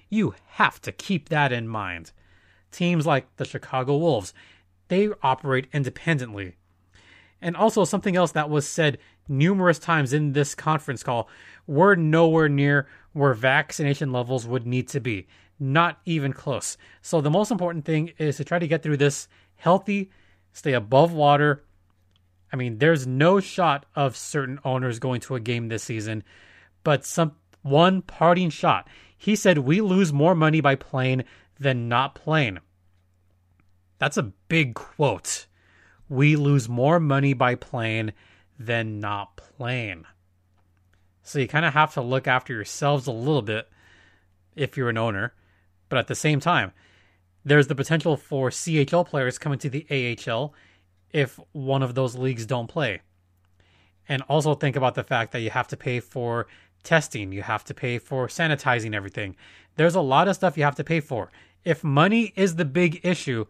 You 0.09 0.35
have 0.47 0.81
to 0.83 0.93
keep 0.93 1.29
that 1.29 1.53
in 1.53 1.69
mind. 1.69 2.13
Teams 2.75 3.07
like 3.07 3.37
the 3.37 3.45
Chicago 3.45 3.97
Wolves, 3.97 4.35
they 4.89 5.09
operate 5.23 5.69
independently. 5.73 6.57
And 7.41 7.57
also, 7.57 7.85
something 7.85 8.17
else 8.17 8.33
that 8.33 8.51
was 8.51 8.67
said 8.67 8.99
numerous 9.29 9.79
times 9.79 10.13
in 10.13 10.33
this 10.33 10.55
conference 10.55 11.03
call 11.03 11.29
we're 11.67 11.95
nowhere 11.95 12.49
near 12.49 12.87
where 13.13 13.33
vaccination 13.33 14.13
levels 14.13 14.47
would 14.47 14.67
need 14.67 14.89
to 14.89 15.01
be. 15.01 15.27
Not 15.59 16.01
even 16.05 16.33
close. 16.33 16.77
So, 17.01 17.21
the 17.21 17.31
most 17.31 17.51
important 17.51 17.85
thing 17.85 18.13
is 18.19 18.39
to 18.39 18.45
try 18.45 18.59
to 18.59 18.67
get 18.67 18.83
through 18.83 18.97
this 18.97 19.29
healthy, 19.55 20.11
stay 20.53 20.73
above 20.73 21.13
water. 21.13 21.63
I 22.53 22.57
mean, 22.57 22.79
there's 22.79 23.07
no 23.07 23.39
shot 23.39 23.87
of 23.95 24.17
certain 24.17 24.59
owners 24.65 24.99
going 24.99 25.21
to 25.23 25.37
a 25.37 25.41
game 25.41 25.69
this 25.69 25.85
season, 25.85 26.25
but 26.83 27.05
some 27.05 27.37
one 27.63 28.03
parting 28.03 28.51
shot. 28.51 28.89
He 29.17 29.37
said, 29.37 29.59
We 29.59 29.81
lose 29.81 30.13
more 30.13 30.35
money 30.35 30.61
by 30.61 30.75
playing 30.75 31.23
than 31.59 31.89
not 31.89 32.15
playing. 32.15 32.59
That's 34.05 34.19
a 34.19 34.33
big 34.49 34.75
quote. 34.75 35.47
We 36.11 36.37
lose 36.37 36.69
more 36.69 37.01
money 37.01 37.33
by 37.33 37.55
playing 37.55 38.13
than 38.59 39.01
not 39.01 39.35
playing. 39.39 40.05
So 41.23 41.39
you 41.39 41.49
kind 41.49 41.65
of 41.65 41.73
have 41.73 41.95
to 41.95 42.03
look 42.03 42.29
after 42.29 42.53
yourselves 42.53 43.07
a 43.07 43.13
little 43.13 43.41
bit 43.41 43.67
if 44.55 44.77
you're 44.77 44.91
an 44.91 44.99
owner. 44.99 45.33
But 45.89 46.01
at 46.01 46.09
the 46.09 46.15
same 46.15 46.39
time, 46.39 46.73
there's 47.47 47.69
the 47.69 47.75
potential 47.75 48.19
for 48.19 48.51
CHL 48.51 49.07
players 49.07 49.39
coming 49.39 49.59
to 49.61 49.71
the 49.71 49.87
AHL 49.91 50.53
if 51.11 51.41
one 51.53 51.83
of 51.83 51.95
those 51.95 52.15
leagues 52.15 52.45
don't 52.45 52.69
play. 52.69 53.01
And 54.07 54.21
also 54.29 54.55
think 54.55 54.77
about 54.77 54.97
the 54.97 55.03
fact 55.03 55.33
that 55.33 55.41
you 55.41 55.49
have 55.49 55.69
to 55.69 55.79
pay 55.79 56.01
for 56.01 56.47
testing, 56.83 57.33
you 57.33 57.41
have 57.41 57.65
to 57.65 57.73
pay 57.73 57.97
for 57.97 58.29
sanitizing 58.29 58.95
everything. 58.95 59.35
There's 59.77 59.95
a 59.95 60.03
lot 60.03 60.29
of 60.29 60.37
stuff 60.37 60.59
you 60.59 60.65
have 60.65 60.77
to 60.77 60.85
pay 60.85 61.01
for. 61.01 61.31
If 61.65 61.83
money 61.83 62.35
is 62.37 62.57
the 62.57 62.67
big 62.67 63.01
issue, 63.03 63.47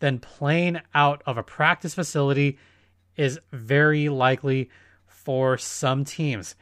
then 0.00 0.18
playing 0.18 0.80
out 0.94 1.22
of 1.26 1.38
a 1.38 1.42
practice 1.42 1.94
facility 1.94 2.58
is 3.16 3.38
very 3.52 4.08
likely 4.08 4.70
for 5.06 5.56
some 5.56 6.04
teams. 6.04 6.54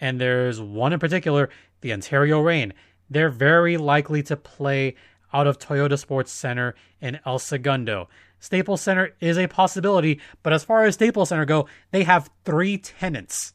And 0.00 0.20
there's 0.20 0.60
one 0.60 0.92
in 0.92 0.98
particular, 0.98 1.50
the 1.80 1.92
Ontario 1.92 2.40
Reign. 2.40 2.72
They're 3.10 3.30
very 3.30 3.76
likely 3.76 4.22
to 4.24 4.36
play 4.36 4.94
out 5.32 5.46
of 5.46 5.58
Toyota 5.58 5.98
Sports 5.98 6.32
Center 6.32 6.74
in 7.00 7.20
El 7.26 7.38
Segundo. 7.38 8.08
Staples 8.40 8.80
Center 8.80 9.14
is 9.20 9.36
a 9.36 9.48
possibility, 9.48 10.20
but 10.42 10.52
as 10.52 10.64
far 10.64 10.84
as 10.84 10.94
Staples 10.94 11.30
Center 11.30 11.44
go, 11.44 11.66
they 11.90 12.04
have 12.04 12.30
three 12.44 12.78
tenants. 12.78 13.54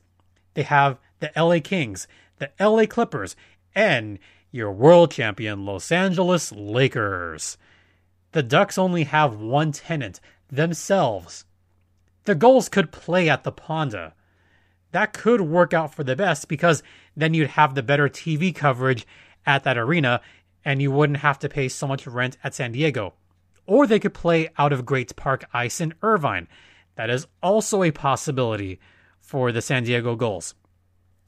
They 0.53 0.63
have 0.63 0.99
the 1.19 1.31
LA 1.37 1.59
Kings, 1.63 2.07
the 2.37 2.51
LA 2.59 2.85
Clippers, 2.85 3.35
and 3.73 4.19
your 4.51 4.71
world 4.71 5.11
champion 5.11 5.65
Los 5.65 5.91
Angeles 5.91 6.51
Lakers. 6.51 7.57
The 8.33 8.43
Ducks 8.43 8.79
only 8.79 9.03
have 9.03 9.35
one 9.35 9.71
tenant, 9.71 10.19
themselves. 10.49 11.45
The 12.25 12.35
Gulls 12.35 12.67
could 12.67 12.91
play 12.91 13.29
at 13.29 13.43
the 13.43 13.51
Honda. 13.51 14.13
That 14.91 15.13
could 15.13 15.41
work 15.41 15.73
out 15.73 15.93
for 15.93 16.03
the 16.03 16.15
best 16.15 16.47
because 16.47 16.81
then 17.15 17.33
you'd 17.33 17.51
have 17.51 17.75
the 17.75 17.83
better 17.83 18.09
TV 18.09 18.53
coverage 18.53 19.05
at 19.45 19.63
that 19.63 19.77
arena 19.77 20.19
and 20.65 20.81
you 20.81 20.91
wouldn't 20.91 21.19
have 21.19 21.37
to 21.39 21.49
pay 21.49 21.69
so 21.69 21.87
much 21.87 22.07
rent 22.07 22.37
at 22.43 22.55
San 22.55 22.71
Diego. 22.71 23.13
Or 23.67 23.85
they 23.85 23.99
could 23.99 24.13
play 24.15 24.49
out 24.57 24.73
of 24.73 24.85
Great 24.85 25.15
Park 25.15 25.45
Ice 25.53 25.79
in 25.79 25.93
Irvine. 26.01 26.47
That 26.95 27.09
is 27.09 27.27
also 27.41 27.83
a 27.83 27.91
possibility 27.91 28.79
for 29.19 29.51
the 29.51 29.61
San 29.61 29.83
Diego 29.83 30.15
Gulls. 30.15 30.55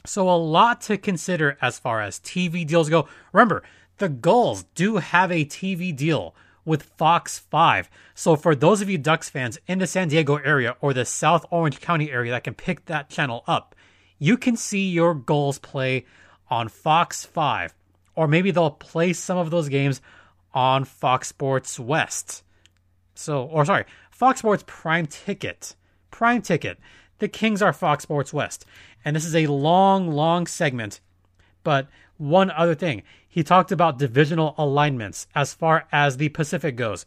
So, 0.05 0.29
a 0.29 0.37
lot 0.37 0.81
to 0.81 0.97
consider 0.97 1.57
as 1.61 1.79
far 1.79 2.01
as 2.01 2.19
TV 2.19 2.65
deals 2.65 2.89
go. 2.89 3.07
Remember, 3.33 3.63
the 3.97 4.09
Gulls 4.09 4.65
do 4.75 4.97
have 4.97 5.31
a 5.31 5.45
TV 5.45 5.95
deal 5.95 6.35
with 6.65 6.83
Fox 6.83 7.39
5. 7.39 7.89
So, 8.13 8.35
for 8.35 8.55
those 8.55 8.81
of 8.81 8.89
you 8.89 8.97
Ducks 8.97 9.29
fans 9.29 9.59
in 9.67 9.79
the 9.79 9.87
San 9.87 10.07
Diego 10.07 10.37
area 10.37 10.75
or 10.81 10.93
the 10.93 11.05
South 11.05 11.45
Orange 11.51 11.79
County 11.79 12.11
area 12.11 12.31
that 12.31 12.43
can 12.43 12.55
pick 12.55 12.85
that 12.85 13.09
channel 13.09 13.43
up, 13.47 13.75
you 14.19 14.37
can 14.37 14.57
see 14.57 14.89
your 14.89 15.13
Gulls 15.13 15.59
play 15.59 16.05
on 16.49 16.67
Fox 16.67 17.25
5. 17.25 17.73
Or 18.15 18.27
maybe 18.27 18.51
they'll 18.51 18.71
play 18.71 19.13
some 19.13 19.37
of 19.37 19.51
those 19.51 19.69
games 19.69 20.01
on 20.53 20.85
Fox 20.85 21.27
Sports 21.27 21.79
West. 21.79 22.43
So, 23.13 23.43
or 23.43 23.65
sorry, 23.65 23.85
Fox 24.09 24.39
Sports 24.39 24.63
Prime 24.65 25.05
Ticket. 25.05 25.75
Prime 26.11 26.41
Ticket. 26.41 26.79
The 27.19 27.27
Kings 27.27 27.61
are 27.61 27.73
Fox 27.73 28.03
Sports 28.03 28.33
West. 28.33 28.65
And 29.03 29.15
this 29.15 29.25
is 29.25 29.35
a 29.35 29.47
long, 29.47 30.11
long 30.11 30.47
segment. 30.47 31.01
But 31.65 31.89
one 32.17 32.51
other 32.51 32.75
thing, 32.75 33.03
he 33.27 33.43
talked 33.43 33.73
about 33.73 33.99
divisional 33.99 34.55
alignments 34.57 35.27
as 35.35 35.53
far 35.53 35.87
as 35.91 36.15
the 36.15 36.29
Pacific 36.29 36.77
goes. 36.77 37.05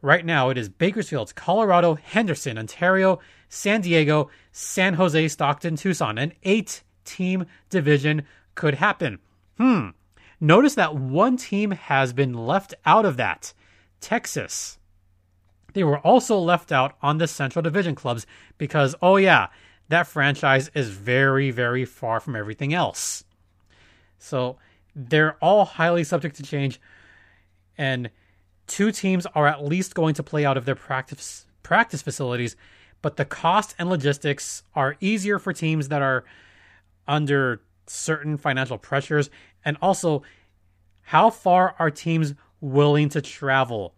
Right 0.00 0.24
now, 0.24 0.50
it 0.50 0.58
is 0.58 0.68
Bakersfield, 0.68 1.34
Colorado, 1.34 1.94
Henderson, 1.94 2.58
Ontario, 2.58 3.18
San 3.48 3.80
Diego, 3.80 4.30
San 4.52 4.94
Jose, 4.94 5.26
Stockton, 5.28 5.76
Tucson. 5.76 6.18
An 6.18 6.34
eight 6.44 6.82
team 7.04 7.46
division 7.70 8.22
could 8.54 8.74
happen. 8.74 9.18
Hmm. 9.56 9.88
Notice 10.38 10.74
that 10.74 10.94
one 10.94 11.38
team 11.38 11.70
has 11.70 12.12
been 12.12 12.34
left 12.34 12.74
out 12.84 13.06
of 13.06 13.16
that 13.16 13.54
Texas. 14.00 14.78
They 15.72 15.82
were 15.82 15.98
also 15.98 16.38
left 16.38 16.70
out 16.70 16.96
on 17.00 17.16
the 17.16 17.26
Central 17.26 17.62
Division 17.62 17.94
clubs 17.94 18.26
because, 18.58 18.94
oh, 19.00 19.16
yeah, 19.16 19.48
that 19.88 20.06
franchise 20.06 20.70
is 20.74 20.90
very, 20.90 21.50
very 21.50 21.86
far 21.86 22.20
from 22.20 22.36
everything 22.36 22.74
else. 22.74 23.24
So 24.18 24.58
they're 24.94 25.36
all 25.42 25.64
highly 25.64 26.04
subject 26.04 26.36
to 26.36 26.42
change, 26.42 26.80
and 27.76 28.10
two 28.66 28.92
teams 28.92 29.26
are 29.34 29.46
at 29.46 29.64
least 29.64 29.94
going 29.94 30.14
to 30.14 30.22
play 30.22 30.44
out 30.44 30.56
of 30.56 30.64
their 30.64 30.74
practice 30.74 31.46
practice 31.62 32.02
facilities, 32.02 32.56
but 33.02 33.16
the 33.16 33.24
cost 33.24 33.74
and 33.78 33.88
logistics 33.90 34.62
are 34.74 34.96
easier 35.00 35.38
for 35.38 35.52
teams 35.52 35.88
that 35.88 36.02
are 36.02 36.24
under 37.08 37.62
certain 37.86 38.36
financial 38.36 38.78
pressures. 38.78 39.30
And 39.64 39.76
also 39.82 40.22
how 41.02 41.30
far 41.30 41.74
are 41.78 41.90
teams 41.90 42.34
willing 42.60 43.08
to 43.10 43.20
travel? 43.20 43.94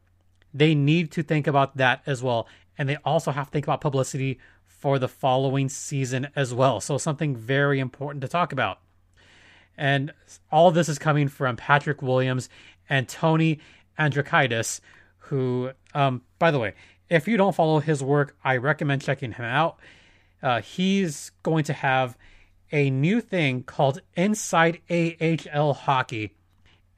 They 0.54 0.75
need 0.75 1.12
to 1.12 1.23
think 1.23 1.46
about 1.46 1.76
that 1.76 2.02
as 2.06 2.23
well. 2.23 2.49
And 2.78 2.88
they 2.88 2.96
also 3.04 3.30
have 3.30 3.46
to 3.46 3.50
think 3.50 3.66
about 3.66 3.80
publicity 3.80 4.38
for 4.64 4.99
the 4.99 5.08
following 5.08 5.68
season 5.68 6.28
as 6.37 6.54
well. 6.54 6.80
So 6.80 6.99
something 6.99 7.37
very 7.37 7.80
important 7.80 8.23
to 8.23 8.28
talk 8.28 8.52
about 8.52 8.78
and 9.76 10.12
all 10.50 10.71
this 10.71 10.88
is 10.88 10.99
coming 10.99 11.28
from 11.28 11.56
Patrick 11.56 12.02
Williams 12.02 12.49
and 12.88 13.09
Tony 13.09 13.61
Androckitis, 13.99 14.80
who, 15.18 15.71
um, 15.95 16.23
by 16.38 16.50
the 16.50 16.59
way, 16.59 16.75
if 17.09 17.28
you 17.28 17.37
don't 17.37 17.54
follow 17.54 17.80
his 17.80 18.02
work, 18.02 18.37
I 18.45 18.56
recommend 18.56 19.02
checking 19.02 19.33
him 19.33 19.45
out. 19.45 19.78
Uh, 20.42 20.61
he's 20.61 21.30
going 21.42 21.64
to 21.64 21.73
have 21.73 22.16
a 22.73 22.90
new 22.90 23.21
thing 23.21 23.62
called 23.62 24.00
Inside 24.14 24.80
AHL 24.90 25.75
Hockey, 25.75 26.35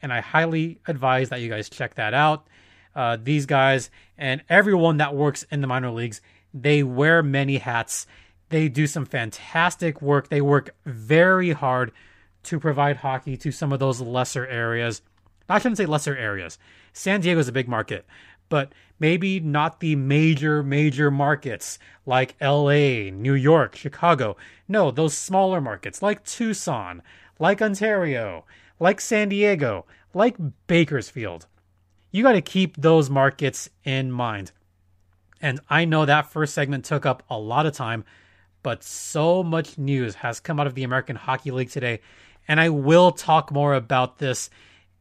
and 0.01 0.13
I 0.13 0.21
highly 0.21 0.79
advise 0.87 1.29
that 1.29 1.41
you 1.41 1.49
guys 1.49 1.69
check 1.69 1.95
that 1.97 2.15
out. 2.15 2.47
Uh, 2.95 3.17
these 3.23 3.47
guys 3.47 3.91
and 4.17 4.43
everyone 4.49 4.97
that 4.97 5.15
works 5.15 5.45
in 5.51 5.61
the 5.61 5.67
minor 5.67 5.91
leagues, 5.91 6.21
they 6.55 6.83
wear 6.83 7.23
many 7.23 7.59
hats. 7.59 8.07
They 8.49 8.69
do 8.69 8.87
some 8.87 9.05
fantastic 9.05 10.01
work. 10.01 10.31
They 10.31 10.41
work 10.41 10.75
very 10.85 11.53
hard 11.53 11.93
to 12.45 12.59
provide 12.59 12.99
hockey 12.99 13.37
to 13.37 13.53
some 13.53 13.73
of 13.73 13.79
those 13.79 14.01
lesser 14.01 14.47
areas. 14.47 15.03
I 15.49 15.59
shouldn't 15.59 15.79
say 15.79 15.87
lesser 15.87 16.17
areas. 16.17 16.59
San 16.93 17.21
Diego 17.21 17.41
is 17.41 17.49
a 17.49 17.53
big 17.53 17.69
market, 17.69 18.07
but 18.49 18.73
maybe 18.99 19.41
not 19.41 19.81
the 19.81 19.97
major, 19.97 20.63
major 20.63 21.11
markets 21.11 21.79
like 22.07 22.37
LA, 22.41 23.11
New 23.11 23.35
York, 23.35 23.77
Chicago. 23.77 24.37
No, 24.67 24.91
those 24.91 25.17
smaller 25.17 25.61
markets 25.61 26.03
like 26.03 26.25
Tucson, 26.25 27.03
like 27.39 27.63
Ontario, 27.63 28.45
like 28.81 29.01
San 29.01 29.29
Diego, 29.29 29.87
like 30.15 30.37
Bakersfield. 30.67 31.47
You 32.11 32.23
got 32.23 32.33
to 32.33 32.41
keep 32.41 32.77
those 32.77 33.11
markets 33.11 33.69
in 33.85 34.11
mind. 34.11 34.53
And 35.41 35.61
I 35.69 35.85
know 35.85 36.05
that 36.05 36.33
first 36.33 36.55
segment 36.55 36.85
took 36.85 37.07
up 37.07 37.23
a 37.31 37.39
lot 37.39 37.67
of 37.67 37.75
time, 37.75 38.05
but 38.63 38.83
so 38.83 39.43
much 39.43 39.79
news 39.79 40.17
has 40.17 40.41
come 40.41 40.59
out 40.59 40.67
of 40.67 40.75
the 40.75 40.83
American 40.83 41.17
Hockey 41.17 41.51
League 41.51 41.71
today. 41.71 42.01
And 42.49 42.59
I 42.59 42.71
will 42.71 43.13
talk 43.13 43.53
more 43.53 43.75
about 43.75 44.19
this 44.19 44.51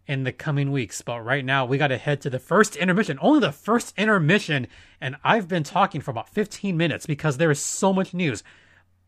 in 0.06 0.24
the 0.24 0.32
coming 0.32 0.72
weeks. 0.72 1.02
But 1.02 1.24
right 1.24 1.44
now, 1.44 1.66
we 1.66 1.78
got 1.78 1.88
to 1.88 1.98
head 1.98 2.22
to 2.22 2.30
the 2.30 2.40
first 2.40 2.76
intermission, 2.76 3.18
only 3.22 3.40
the 3.40 3.52
first 3.52 3.94
intermission. 3.98 4.68
And 5.02 5.16
I've 5.24 5.48
been 5.48 5.64
talking 5.64 6.02
for 6.02 6.12
about 6.12 6.30
15 6.30 6.78
minutes 6.78 7.06
because 7.06 7.38
there 7.38 7.52
is 7.52 7.60
so 7.60 7.94
much 7.94 8.14
news. 8.14 8.44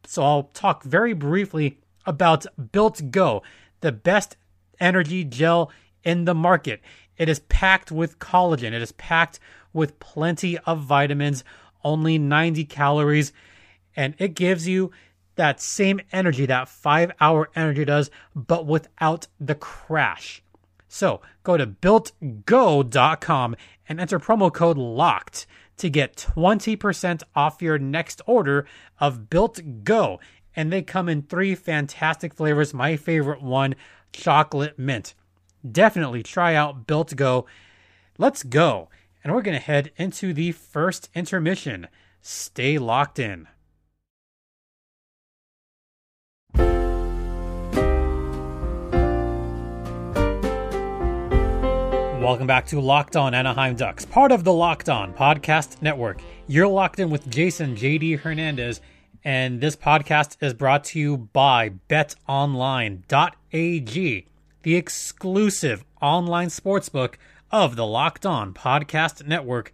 So 0.06 0.24
I'll 0.24 0.44
talk 0.54 0.84
very 0.84 1.14
briefly 1.14 1.80
about 2.06 2.46
Built 2.72 3.12
Go, 3.12 3.44
the 3.82 3.92
best 3.92 4.38
energy 4.80 5.24
gel 5.24 5.72
in 6.04 6.26
the 6.26 6.34
market. 6.34 6.82
It 7.18 7.28
is 7.28 7.40
packed 7.42 7.92
with 7.92 8.20
collagen, 8.20 8.72
it 8.72 8.82
is 8.82 8.94
packed 8.94 9.40
with 9.74 10.00
plenty 10.00 10.58
of 10.60 10.80
vitamins, 10.80 11.44
only 11.84 12.18
90 12.18 12.66
calories, 12.66 13.34
and 13.96 14.16
it 14.18 14.34
gives 14.36 14.68
you 14.68 14.92
that 15.40 15.62
same 15.62 16.02
energy 16.12 16.46
that 16.46 16.68
five 16.68 17.14
hour 17.22 17.50
energy 17.56 17.86
does, 17.86 18.12
but 18.36 18.66
without 18.66 19.28
the 19.40 19.56
crash. 19.56 20.44
So 20.90 21.22
go 21.44 21.56
to 21.56 21.66
builtgo.com 21.66 23.56
and 23.88 24.02
enter 24.02 24.20
promo 24.20 24.54
code 24.54 24.78
LOCKED 24.78 25.46
to 25.78 25.90
get 25.90 26.28
20% 26.36 27.24
off 27.38 27.62
your 27.62 27.80
next 27.80 28.22
order 28.26 28.66
of 29.00 29.30
Built 29.30 29.86
Go. 29.86 30.20
And 30.58 30.74
they 30.74 30.82
come 30.82 31.08
in 31.08 31.22
three 31.22 31.56
fantastic 31.56 32.34
flavors. 32.34 32.74
My 32.74 32.98
favorite 32.98 33.42
one, 33.42 33.76
chocolate 34.12 34.78
mint. 34.78 35.14
Definitely 35.70 36.22
try 36.22 36.54
out 36.54 36.86
Built 36.86 37.16
Go. 37.16 37.46
Let's 38.18 38.44
go. 38.44 38.90
And 39.24 39.34
we're 39.34 39.42
going 39.42 39.58
to 39.58 39.64
head 39.64 39.92
into 39.96 40.34
the 40.34 40.52
first 40.52 41.10
intermission. 41.16 41.88
Stay 42.22 42.78
locked 42.78 43.20
in. 43.20 43.48
Welcome 52.20 52.48
back 52.48 52.66
to 52.68 52.82
Locked 52.82 53.16
On 53.16 53.34
Anaheim 53.34 53.78
Ducks, 53.78 54.04
part 54.04 54.34
of 54.34 54.44
the 54.44 54.52
Locked 54.52 54.90
On 54.90 55.14
Podcast 55.14 55.82
Network. 55.82 56.22
You're 56.48 56.68
locked 56.68 57.00
in 57.00 57.10
with 57.10 57.30
Jason 57.30 57.78
JD 57.78 58.20
Hernandez, 58.20 58.82
and 59.24 59.62
this 59.62 59.78
podcast 59.78 60.36
is 60.42 60.54
brought 60.54 60.84
to 60.86 61.00
you 61.00 61.16
by 61.16 61.70
betonline.ag, 61.90 63.06
the 64.64 64.76
exclusive 64.76 65.86
online 66.02 66.50
sportsbook 66.50 67.14
of 67.52 67.78
the 67.78 67.88
Locked 67.88 68.26
On 68.26 68.54
Podcast 68.54 69.26
Network. 69.26 69.72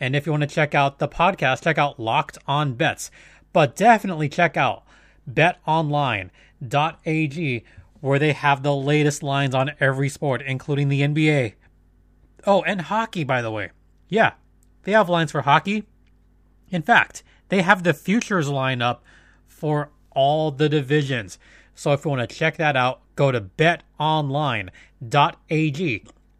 And 0.00 0.16
if 0.16 0.26
you 0.26 0.32
want 0.32 0.42
to 0.42 0.48
check 0.48 0.74
out 0.74 0.98
the 0.98 1.06
podcast, 1.06 1.62
check 1.62 1.78
out 1.78 2.00
Locked 2.00 2.38
On 2.48 2.74
Bets. 2.74 3.12
But 3.52 3.76
definitely 3.76 4.28
check 4.28 4.56
out 4.56 4.82
betonline.ag, 5.32 6.32
where 8.00 8.18
they 8.18 8.32
have 8.32 8.64
the 8.64 8.74
latest 8.74 9.22
lines 9.22 9.54
on 9.54 9.70
every 9.78 10.08
sport, 10.08 10.42
including 10.42 10.88
the 10.88 11.02
NBA 11.02 11.54
Oh, 12.46 12.62
and 12.62 12.82
hockey, 12.82 13.24
by 13.24 13.42
the 13.42 13.50
way. 13.50 13.70
Yeah, 14.08 14.32
they 14.82 14.92
have 14.92 15.08
lines 15.08 15.32
for 15.32 15.42
hockey. 15.42 15.84
In 16.70 16.82
fact, 16.82 17.22
they 17.48 17.62
have 17.62 17.82
the 17.82 17.94
futures 17.94 18.48
line 18.48 18.82
up 18.82 19.02
for 19.46 19.90
all 20.10 20.50
the 20.50 20.68
divisions. 20.68 21.38
So 21.74 21.92
if 21.92 22.04
you 22.04 22.10
want 22.10 22.28
to 22.28 22.36
check 22.36 22.56
that 22.56 22.76
out, 22.76 23.00
go 23.16 23.32
to 23.32 23.40
betonline.ag. 23.40 24.70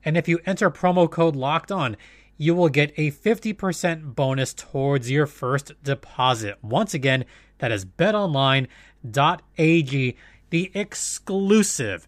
And 0.05 0.17
if 0.17 0.29
you 0.29 0.39
enter 0.45 0.71
promo 0.71 1.11
code 1.11 1.35
locked 1.35 1.73
on, 1.73 1.97
you 2.37 2.55
will 2.55 2.69
get 2.69 2.93
a 2.97 3.11
50% 3.11 4.15
bonus 4.15 4.53
towards 4.55 5.11
your 5.11 5.27
first 5.27 5.73
deposit. 5.83 6.59
Once 6.63 6.95
again, 6.95 7.25
that 7.59 7.73
is 7.73 7.85
betonline.ag, 7.85 8.69
the 10.51 10.71
exclusive 10.75 12.07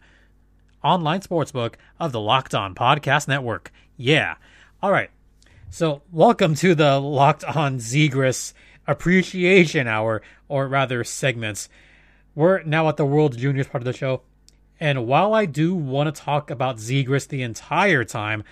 online 0.83 1.21
sportsbook 1.21 1.75
of 1.99 2.13
the 2.13 2.21
Locked 2.21 2.55
On 2.55 2.75
Podcast 2.75 3.29
Network. 3.29 3.73
Yeah. 3.97 4.35
All 4.83 4.93
right. 4.93 5.11
So, 5.71 6.03
welcome 6.13 6.55
to 6.57 6.75
the 6.75 7.01
Locked 7.01 7.45
On 7.45 7.79
Zegras 7.79 8.53
Appreciation 8.87 9.89
Hour, 9.89 10.21
or 10.49 10.69
rather, 10.69 11.03
segments. 11.03 11.71
We're 12.35 12.63
now 12.65 12.91
at 12.91 12.99
the 12.99 13.07
World 13.07 13.39
Juniors 13.39 13.69
part 13.69 13.81
of 13.81 13.87
the 13.87 13.95
show. 13.95 14.21
And 14.79 15.07
while 15.07 15.33
I 15.33 15.47
do 15.47 15.75
want 15.75 16.15
to 16.15 16.23
talk 16.23 16.51
about 16.51 16.77
Zegras 16.77 17.29
the 17.29 17.43
entire 17.43 18.05
time, 18.05 18.45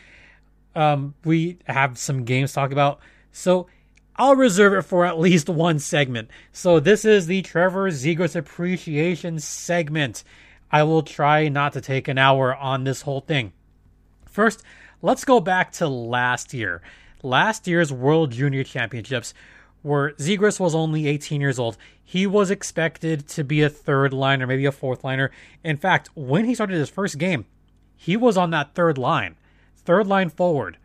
um, 0.74 1.14
we 1.26 1.58
have 1.66 1.98
some 1.98 2.24
games 2.24 2.52
to 2.52 2.54
talk 2.54 2.72
about. 2.72 3.00
So, 3.30 3.66
I'll 4.16 4.36
reserve 4.36 4.72
it 4.72 4.82
for 4.82 5.04
at 5.04 5.18
least 5.18 5.50
one 5.50 5.78
segment. 5.78 6.30
So, 6.52 6.80
this 6.80 7.04
is 7.04 7.26
the 7.26 7.42
Trevor 7.42 7.90
Zegras 7.90 8.34
Appreciation 8.34 9.38
segment. 9.40 10.24
I 10.72 10.84
will 10.84 11.02
try 11.02 11.48
not 11.48 11.74
to 11.74 11.82
take 11.82 12.08
an 12.08 12.16
hour 12.16 12.56
on 12.56 12.84
this 12.84 13.02
whole 13.02 13.20
thing. 13.20 13.52
First, 14.24 14.62
let's 15.04 15.24
go 15.26 15.38
back 15.38 15.70
to 15.70 15.86
last 15.86 16.54
year. 16.54 16.80
Last 17.22 17.66
year's 17.66 17.92
World 17.92 18.32
Junior 18.32 18.64
Championships, 18.64 19.34
where 19.82 20.12
Zegras 20.12 20.58
was 20.58 20.74
only 20.74 21.06
18 21.06 21.42
years 21.42 21.58
old. 21.58 21.76
He 22.02 22.26
was 22.26 22.50
expected 22.50 23.28
to 23.28 23.44
be 23.44 23.60
a 23.60 23.68
third 23.68 24.14
liner, 24.14 24.46
maybe 24.46 24.64
a 24.64 24.72
fourth 24.72 25.04
liner. 25.04 25.30
In 25.62 25.76
fact, 25.76 26.08
when 26.14 26.46
he 26.46 26.54
started 26.54 26.78
his 26.78 26.88
first 26.88 27.18
game, 27.18 27.44
he 27.94 28.16
was 28.16 28.38
on 28.38 28.48
that 28.50 28.74
third 28.74 28.96
line, 28.96 29.36
third 29.76 30.06
line 30.06 30.30
forward, 30.30 30.78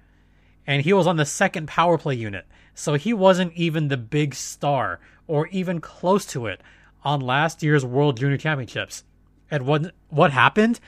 and 0.67 0.81
he 0.81 0.91
was 0.91 1.07
on 1.07 1.15
the 1.15 1.25
second 1.25 1.69
power 1.69 1.97
play 1.97 2.15
unit. 2.15 2.45
So 2.75 2.95
he 2.95 3.13
wasn't 3.13 3.53
even 3.53 3.87
the 3.87 3.97
big 3.97 4.35
star 4.35 4.99
or 5.27 5.47
even 5.47 5.79
close 5.79 6.25
to 6.27 6.45
it 6.45 6.61
on 7.05 7.21
last 7.21 7.63
year's 7.63 7.85
World 7.85 8.17
Junior 8.17 8.37
Championships. 8.37 9.05
And 9.49 9.65
what 9.65 9.93
what 10.09 10.31
happened? 10.31 10.81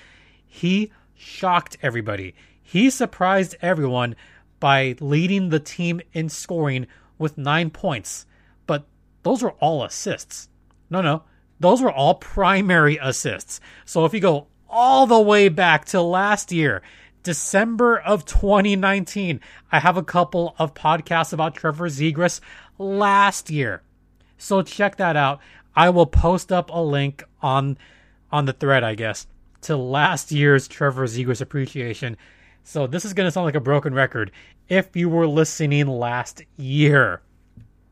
He 0.45 0.91
shocked 1.15 1.77
everybody. 1.81 2.35
He 2.71 2.89
surprised 2.89 3.57
everyone 3.61 4.15
by 4.61 4.95
leading 5.01 5.49
the 5.49 5.59
team 5.59 5.99
in 6.13 6.29
scoring 6.29 6.87
with 7.17 7.37
nine 7.37 7.69
points. 7.69 8.25
But 8.65 8.85
those 9.23 9.43
were 9.43 9.51
all 9.59 9.83
assists. 9.83 10.47
No, 10.89 11.01
no. 11.01 11.23
Those 11.59 11.81
were 11.81 11.91
all 11.91 12.15
primary 12.15 12.95
assists. 12.95 13.59
So 13.83 14.05
if 14.05 14.13
you 14.13 14.21
go 14.21 14.47
all 14.69 15.05
the 15.05 15.19
way 15.19 15.49
back 15.49 15.83
to 15.87 16.01
last 16.01 16.53
year, 16.53 16.81
December 17.23 17.99
of 17.99 18.23
2019, 18.23 19.41
I 19.69 19.79
have 19.81 19.97
a 19.97 20.01
couple 20.01 20.55
of 20.57 20.73
podcasts 20.73 21.33
about 21.33 21.55
Trevor 21.55 21.89
Zegras 21.89 22.39
last 22.77 23.49
year. 23.49 23.81
So 24.37 24.61
check 24.61 24.95
that 24.95 25.17
out. 25.17 25.41
I 25.75 25.89
will 25.89 26.05
post 26.05 26.53
up 26.53 26.69
a 26.71 26.81
link 26.81 27.21
on 27.41 27.77
on 28.31 28.45
the 28.45 28.53
thread, 28.53 28.85
I 28.85 28.95
guess, 28.95 29.27
to 29.63 29.75
last 29.75 30.31
year's 30.31 30.69
Trevor 30.69 31.05
Zegras 31.05 31.41
appreciation. 31.41 32.15
So 32.63 32.87
this 32.87 33.05
is 33.05 33.13
going 33.13 33.27
to 33.27 33.31
sound 33.31 33.45
like 33.45 33.55
a 33.55 33.59
broken 33.59 33.93
record 33.93 34.31
if 34.69 34.95
you 34.95 35.09
were 35.09 35.27
listening 35.27 35.87
last 35.87 36.43
year. 36.57 37.21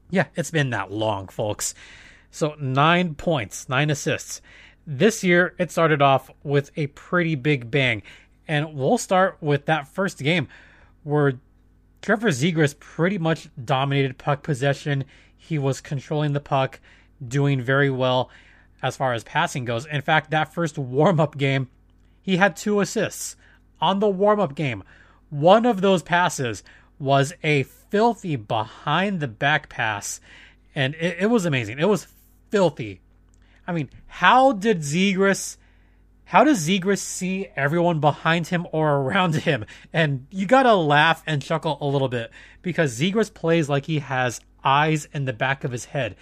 Yeah, 0.10 0.26
it's 0.36 0.52
been 0.52 0.70
that 0.72 0.92
long, 0.92 1.28
folks. 1.28 1.74
So 2.32 2.56
nine 2.60 3.16
points, 3.16 3.68
nine 3.70 3.90
assists. 3.90 4.42
This 4.86 5.24
year, 5.24 5.56
it 5.58 5.72
started 5.72 6.02
off 6.02 6.32
with 6.44 6.72
a 6.76 6.88
pretty 6.88 7.36
big 7.36 7.70
bang. 7.70 8.02
And 8.48 8.74
we'll 8.76 8.98
start 8.98 9.38
with 9.42 9.66
that 9.66 9.88
first 9.88 10.20
game 10.20 10.48
where 11.04 11.40
Trevor 12.02 12.30
Zegras 12.30 12.80
pretty 12.80 13.18
much 13.18 13.50
dominated 13.64 14.18
puck 14.18 14.42
possession. 14.42 15.06
He 15.38 15.60
was 15.60 15.82
controlling 15.82 16.34
the 16.34 16.40
puck, 16.40 16.80
doing 17.26 17.62
very 17.62 17.90
well 17.90 18.30
as 18.82 18.96
far 18.96 19.14
as 19.14 19.24
passing 19.24 19.66
goes. 19.66 19.86
In 19.86 20.02
fact, 20.02 20.32
that 20.32 20.54
first 20.54 20.78
warm 20.78 21.20
up 21.20 21.38
game, 21.38 21.70
he 22.22 22.38
had 22.38 22.56
two 22.56 22.80
assists 22.80 23.36
on 23.82 24.00
the 24.00 24.10
warm 24.10 24.40
up 24.40 24.56
game. 24.56 24.84
One 25.30 25.66
of 25.66 25.82
those 25.82 26.04
passes 26.04 26.64
was 26.98 27.34
a 27.44 27.64
filthy 27.64 28.36
behind 28.36 29.20
the 29.20 29.28
back 29.28 29.70
pass, 29.70 30.20
and 30.76 30.96
it, 30.96 31.18
it 31.22 31.26
was 31.28 31.46
amazing. 31.46 31.80
It 31.80 31.88
was 31.88 32.08
filthy. 32.50 33.02
I 33.68 33.72
mean, 33.72 33.90
how 34.08 34.52
did 34.52 34.80
Zegras? 34.80 35.58
How 36.26 36.44
does 36.44 36.68
Zegras 36.68 37.00
see 37.00 37.48
everyone 37.56 38.00
behind 38.00 38.48
him 38.48 38.68
or 38.72 38.98
around 38.98 39.36
him? 39.48 39.66
And 39.94 40.28
you 40.30 40.46
gotta 40.46 40.76
laugh 40.76 41.24
and 41.26 41.42
chuckle 41.42 41.78
a 41.82 41.86
little 41.86 42.10
bit 42.10 42.32
because 42.62 43.00
Zegras 43.00 43.34
plays 43.34 43.70
like 43.70 43.86
he 43.86 44.00
has 44.00 44.42
eyes 44.64 45.08
in 45.14 45.26
the 45.26 45.34
back 45.34 45.64
of 45.64 45.72
his 45.72 45.86
head. 45.86 46.16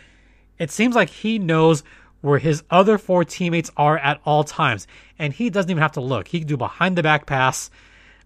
It 0.60 0.72
seems 0.72 0.96
like 0.96 1.10
he 1.10 1.39
knows 1.39 1.84
where 2.21 2.39
his 2.39 2.63
other 2.69 2.97
four 2.97 3.23
teammates 3.23 3.71
are 3.77 3.97
at 3.97 4.19
all 4.25 4.43
times. 4.43 4.88
And 5.19 5.34
he 5.34 5.49
doesn't 5.49 5.69
even 5.69 5.82
have 5.82 5.93
to 5.93 6.01
look. 6.01 6.27
He 6.27 6.39
can 6.39 6.47
do 6.47 6.58
behind 6.58 6.97
the 6.97 7.03
back 7.03 7.25
pass, 7.25 7.69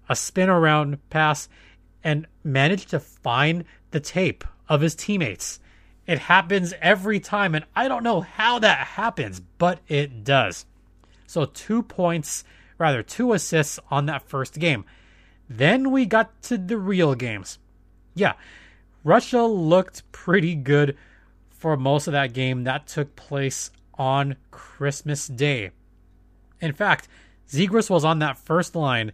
a 0.10 0.16
spin 0.16 0.50
around 0.50 0.98
pass, 1.10 1.50
and 2.04 2.28
manage 2.44 2.88
to 2.88 3.00
find 3.00 3.66
the 3.92 4.00
tape 4.00 4.44
of 4.68 4.82
his 4.82 4.96
teammates. 4.96 5.60
It 6.08 6.20
happens 6.20 6.74
every 6.82 7.20
time, 7.20 7.54
and 7.54 7.66
I 7.76 7.88
don't 7.88 8.04
know 8.04 8.22
how 8.22 8.60
that 8.60 8.88
happens, 8.88 9.40
but 9.40 9.80
it 9.88 10.24
does. 10.24 10.66
So, 11.28 11.46
two 11.46 11.84
points, 11.84 12.44
rather, 12.78 13.04
two 13.04 13.34
assists 13.34 13.80
on 13.90 14.08
that 14.08 14.28
first 14.28 14.60
game. 14.60 14.84
Then 15.48 15.92
we 15.92 16.06
got 16.06 16.42
to 16.44 16.58
the 16.58 16.78
real 16.78 17.14
games. 17.14 17.60
Yeah, 18.16 18.34
Russia 19.04 19.44
looked 19.44 20.10
pretty 20.12 20.56
good 20.56 20.98
for 21.50 21.78
most 21.78 22.08
of 22.08 22.14
that 22.14 22.34
game. 22.34 22.64
That 22.64 22.88
took 22.88 23.16
place 23.16 23.72
on 23.96 24.36
Christmas 24.52 25.28
Day. 25.28 25.72
In 26.60 26.74
fact, 26.74 27.08
Zegras 27.50 27.90
was 27.90 28.06
on 28.06 28.20
that 28.20 28.38
first 28.38 28.76
line 28.76 29.12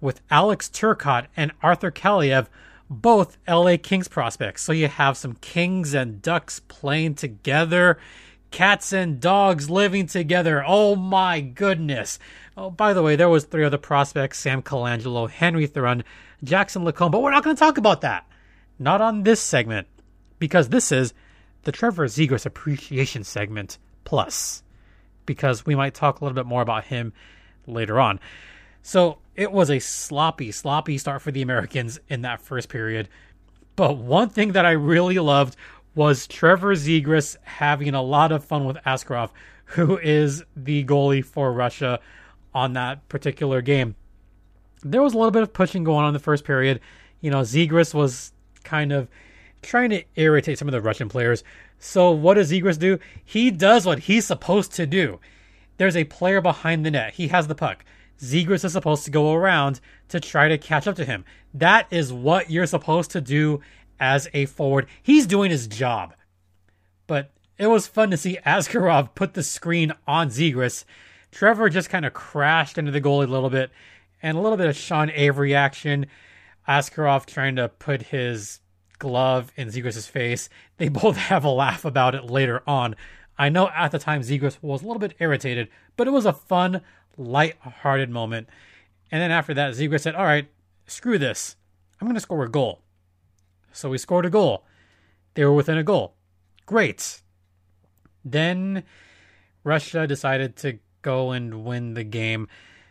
with 0.00 0.20
Alex 0.30 0.68
Turcotte 0.68 1.26
and 1.36 1.52
Arthur 1.62 1.90
Kaliyev, 1.90 2.46
both 2.88 3.38
LA 3.48 3.76
Kings 3.82 4.08
prospects. 4.08 4.62
So 4.62 4.72
you 4.72 4.88
have 4.88 5.16
some 5.16 5.34
Kings 5.34 5.94
and 5.94 6.22
Ducks 6.22 6.60
playing 6.60 7.14
together, 7.14 7.98
cats 8.50 8.92
and 8.92 9.20
dogs 9.20 9.68
living 9.68 10.06
together. 10.06 10.62
Oh 10.66 10.94
my 10.94 11.40
goodness. 11.40 12.18
Oh, 12.56 12.70
by 12.70 12.92
the 12.92 13.02
way, 13.02 13.16
there 13.16 13.28
was 13.28 13.44
three 13.44 13.64
other 13.64 13.78
prospects, 13.78 14.38
Sam 14.38 14.62
Colangelo, 14.62 15.28
Henry 15.28 15.66
Thrun, 15.66 16.04
Jackson 16.44 16.84
Lacombe, 16.84 17.10
but 17.10 17.22
we're 17.22 17.32
not 17.32 17.42
going 17.42 17.56
to 17.56 17.60
talk 17.60 17.78
about 17.78 18.02
that. 18.02 18.26
Not 18.78 19.00
on 19.00 19.22
this 19.22 19.40
segment, 19.40 19.88
because 20.38 20.68
this 20.68 20.92
is 20.92 21.14
the 21.62 21.72
Trevor 21.72 22.06
Zegras 22.06 22.46
appreciation 22.46 23.24
segment 23.24 23.78
plus, 24.04 24.62
because 25.26 25.66
we 25.66 25.74
might 25.74 25.94
talk 25.94 26.20
a 26.20 26.24
little 26.24 26.34
bit 26.34 26.46
more 26.46 26.62
about 26.62 26.84
him 26.84 27.12
later 27.66 27.98
on. 27.98 28.20
So 28.82 29.18
it 29.34 29.50
was 29.50 29.70
a 29.70 29.78
sloppy, 29.78 30.52
sloppy 30.52 30.98
start 30.98 31.22
for 31.22 31.30
the 31.30 31.42
Americans 31.42 31.98
in 32.08 32.22
that 32.22 32.40
first 32.40 32.68
period. 32.68 33.08
But 33.76 33.96
one 33.96 34.28
thing 34.28 34.52
that 34.52 34.66
I 34.66 34.72
really 34.72 35.18
loved 35.18 35.56
was 35.94 36.26
Trevor 36.26 36.74
Zegras 36.74 37.36
having 37.42 37.94
a 37.94 38.02
lot 38.02 38.32
of 38.32 38.44
fun 38.44 38.64
with 38.64 38.76
Askarov, 38.78 39.30
who 39.66 39.98
is 39.98 40.44
the 40.54 40.84
goalie 40.84 41.24
for 41.24 41.52
Russia 41.52 42.00
on 42.52 42.74
that 42.74 43.08
particular 43.08 43.62
game. 43.62 43.96
There 44.82 45.02
was 45.02 45.14
a 45.14 45.16
little 45.16 45.30
bit 45.30 45.42
of 45.42 45.52
pushing 45.52 45.82
going 45.82 46.02
on 46.02 46.08
in 46.08 46.14
the 46.14 46.20
first 46.20 46.44
period. 46.44 46.80
You 47.20 47.30
know, 47.30 47.40
Zegras 47.40 47.94
was 47.94 48.32
kind 48.64 48.92
of 48.92 49.08
trying 49.64 49.90
to 49.90 50.04
irritate 50.16 50.58
some 50.58 50.68
of 50.68 50.72
the 50.72 50.80
Russian 50.80 51.08
players. 51.08 51.44
So 51.78 52.10
what 52.10 52.34
does 52.34 52.52
Zegras 52.52 52.78
do? 52.78 52.98
He 53.24 53.50
does 53.50 53.86
what 53.86 54.00
he's 54.00 54.26
supposed 54.26 54.72
to 54.74 54.86
do. 54.86 55.20
There's 55.76 55.96
a 55.96 56.04
player 56.04 56.40
behind 56.40 56.84
the 56.84 56.90
net. 56.90 57.14
He 57.14 57.28
has 57.28 57.46
the 57.46 57.54
puck. 57.54 57.84
Zegras 58.20 58.64
is 58.64 58.72
supposed 58.72 59.04
to 59.04 59.10
go 59.10 59.32
around 59.34 59.80
to 60.08 60.20
try 60.20 60.48
to 60.48 60.58
catch 60.58 60.86
up 60.86 60.96
to 60.96 61.04
him. 61.04 61.24
That 61.52 61.86
is 61.90 62.12
what 62.12 62.50
you're 62.50 62.66
supposed 62.66 63.10
to 63.12 63.20
do 63.20 63.60
as 63.98 64.28
a 64.32 64.46
forward. 64.46 64.86
He's 65.02 65.26
doing 65.26 65.50
his 65.50 65.66
job. 65.66 66.14
But 67.06 67.32
it 67.58 67.66
was 67.66 67.86
fun 67.86 68.10
to 68.10 68.16
see 68.16 68.38
Askarov 68.46 69.14
put 69.14 69.34
the 69.34 69.42
screen 69.42 69.92
on 70.06 70.28
Zegras. 70.28 70.84
Trevor 71.30 71.68
just 71.68 71.90
kind 71.90 72.06
of 72.06 72.14
crashed 72.14 72.78
into 72.78 72.92
the 72.92 73.00
goalie 73.00 73.26
a 73.26 73.30
little 73.30 73.50
bit, 73.50 73.70
and 74.22 74.38
a 74.38 74.40
little 74.40 74.56
bit 74.56 74.68
of 74.68 74.76
Sean 74.76 75.10
Avery 75.10 75.54
action. 75.54 76.06
Askarov 76.68 77.26
trying 77.26 77.56
to 77.56 77.68
put 77.68 78.02
his 78.02 78.60
glove 79.04 79.52
in 79.54 79.68
Zegras' 79.68 80.08
face. 80.08 80.48
They 80.78 80.88
both 80.88 81.16
have 81.30 81.44
a 81.44 81.50
laugh 81.50 81.84
about 81.84 82.14
it 82.14 82.24
later 82.24 82.62
on. 82.66 82.96
I 83.36 83.50
know 83.50 83.68
at 83.68 83.90
the 83.92 83.98
time 83.98 84.22
Zegras 84.22 84.56
was 84.62 84.82
a 84.82 84.86
little 84.86 84.98
bit 84.98 85.14
irritated, 85.18 85.68
but 85.96 86.06
it 86.06 86.12
was 86.12 86.24
a 86.24 86.32
fun, 86.32 86.80
light-hearted 87.18 88.08
moment. 88.08 88.48
And 89.10 89.20
then 89.20 89.30
after 89.30 89.52
that, 89.54 89.74
Zegras 89.74 90.00
said, 90.00 90.14
"All 90.14 90.24
right, 90.24 90.48
screw 90.86 91.18
this. 91.18 91.56
I'm 92.00 92.06
going 92.06 92.14
to 92.14 92.20
score 92.20 92.44
a 92.44 92.50
goal." 92.50 92.80
So 93.72 93.90
we 93.90 93.98
scored 93.98 94.24
a 94.24 94.30
goal. 94.30 94.64
They 95.34 95.44
were 95.44 95.52
within 95.52 95.76
a 95.76 95.84
goal. 95.84 96.14
Great. 96.64 97.20
Then 98.24 98.84
Russia 99.64 100.06
decided 100.06 100.56
to 100.56 100.78
go 101.02 101.32
and 101.32 101.64
win 101.64 101.92
the 101.92 102.04
game. 102.04 102.48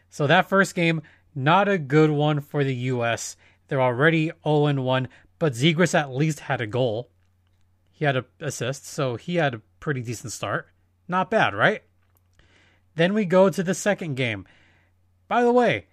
So 0.10 0.28
that 0.28 0.48
first 0.48 0.76
game, 0.76 1.02
not 1.34 1.68
a 1.68 1.80
good 1.80 2.12
one 2.12 2.40
for 2.40 2.64
the 2.64 2.76
U.S. 2.94 3.36
They're 3.68 3.82
already 3.82 4.32
0 4.46 4.74
1, 4.74 5.08
but 5.44 5.52
Zegras 5.52 5.94
at 5.94 6.16
least 6.16 6.40
had 6.40 6.62
a 6.62 6.66
goal. 6.66 7.10
He 7.92 8.06
had 8.06 8.16
an 8.16 8.24
assist, 8.40 8.88
so 8.88 9.18
he 9.18 9.36
had 9.36 9.54
a 9.54 9.62
pretty 9.82 10.02
decent 10.02 10.32
start. 10.32 10.70
Not 11.06 11.30
bad, 11.30 11.54
right? 11.54 11.84
Then 12.96 13.14
we 13.14 13.26
go 13.26 13.50
to 13.50 13.62
the 13.62 13.74
second 13.74 14.16
game. 14.16 14.48
By 15.28 15.44
the 15.44 15.52
way, 15.52 15.88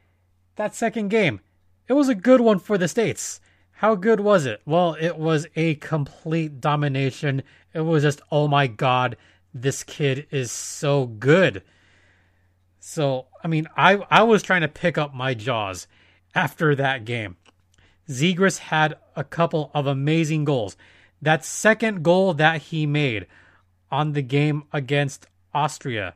that 0.54 0.76
second 0.76 1.08
game, 1.08 1.40
it 1.88 1.94
was 1.94 2.08
a 2.08 2.14
good 2.14 2.40
one 2.40 2.60
for 2.60 2.78
the 2.78 2.86
States. 2.86 3.40
How 3.72 3.96
good 3.96 4.20
was 4.20 4.46
it? 4.46 4.62
Well, 4.66 4.96
it 5.00 5.18
was 5.18 5.48
a 5.56 5.74
complete 5.74 6.60
domination. 6.60 7.42
It 7.74 7.80
was 7.80 8.04
just, 8.04 8.20
oh 8.30 8.46
my 8.46 8.68
god, 8.68 9.16
this 9.52 9.82
kid 9.82 10.28
is 10.30 10.52
so 10.52 11.06
good. 11.06 11.64
So, 12.78 13.26
I 13.42 13.48
mean, 13.48 13.66
I, 13.76 13.96
I 14.12 14.22
was 14.22 14.44
trying 14.44 14.60
to 14.60 14.68
pick 14.68 14.96
up 14.96 15.12
my 15.12 15.34
jaws 15.34 15.88
after 16.36 16.76
that 16.76 17.04
game. 17.04 17.36
Zegras 18.10 18.58
had 18.58 18.96
a 19.16 19.24
couple 19.24 19.70
of 19.72 19.86
amazing 19.86 20.44
goals. 20.44 20.76
That 21.22 21.44
second 21.44 22.02
goal 22.02 22.34
that 22.34 22.62
he 22.62 22.84
made 22.84 23.26
on 23.90 24.12
the 24.12 24.22
game 24.22 24.64
against 24.72 25.26
Austria 25.54 26.14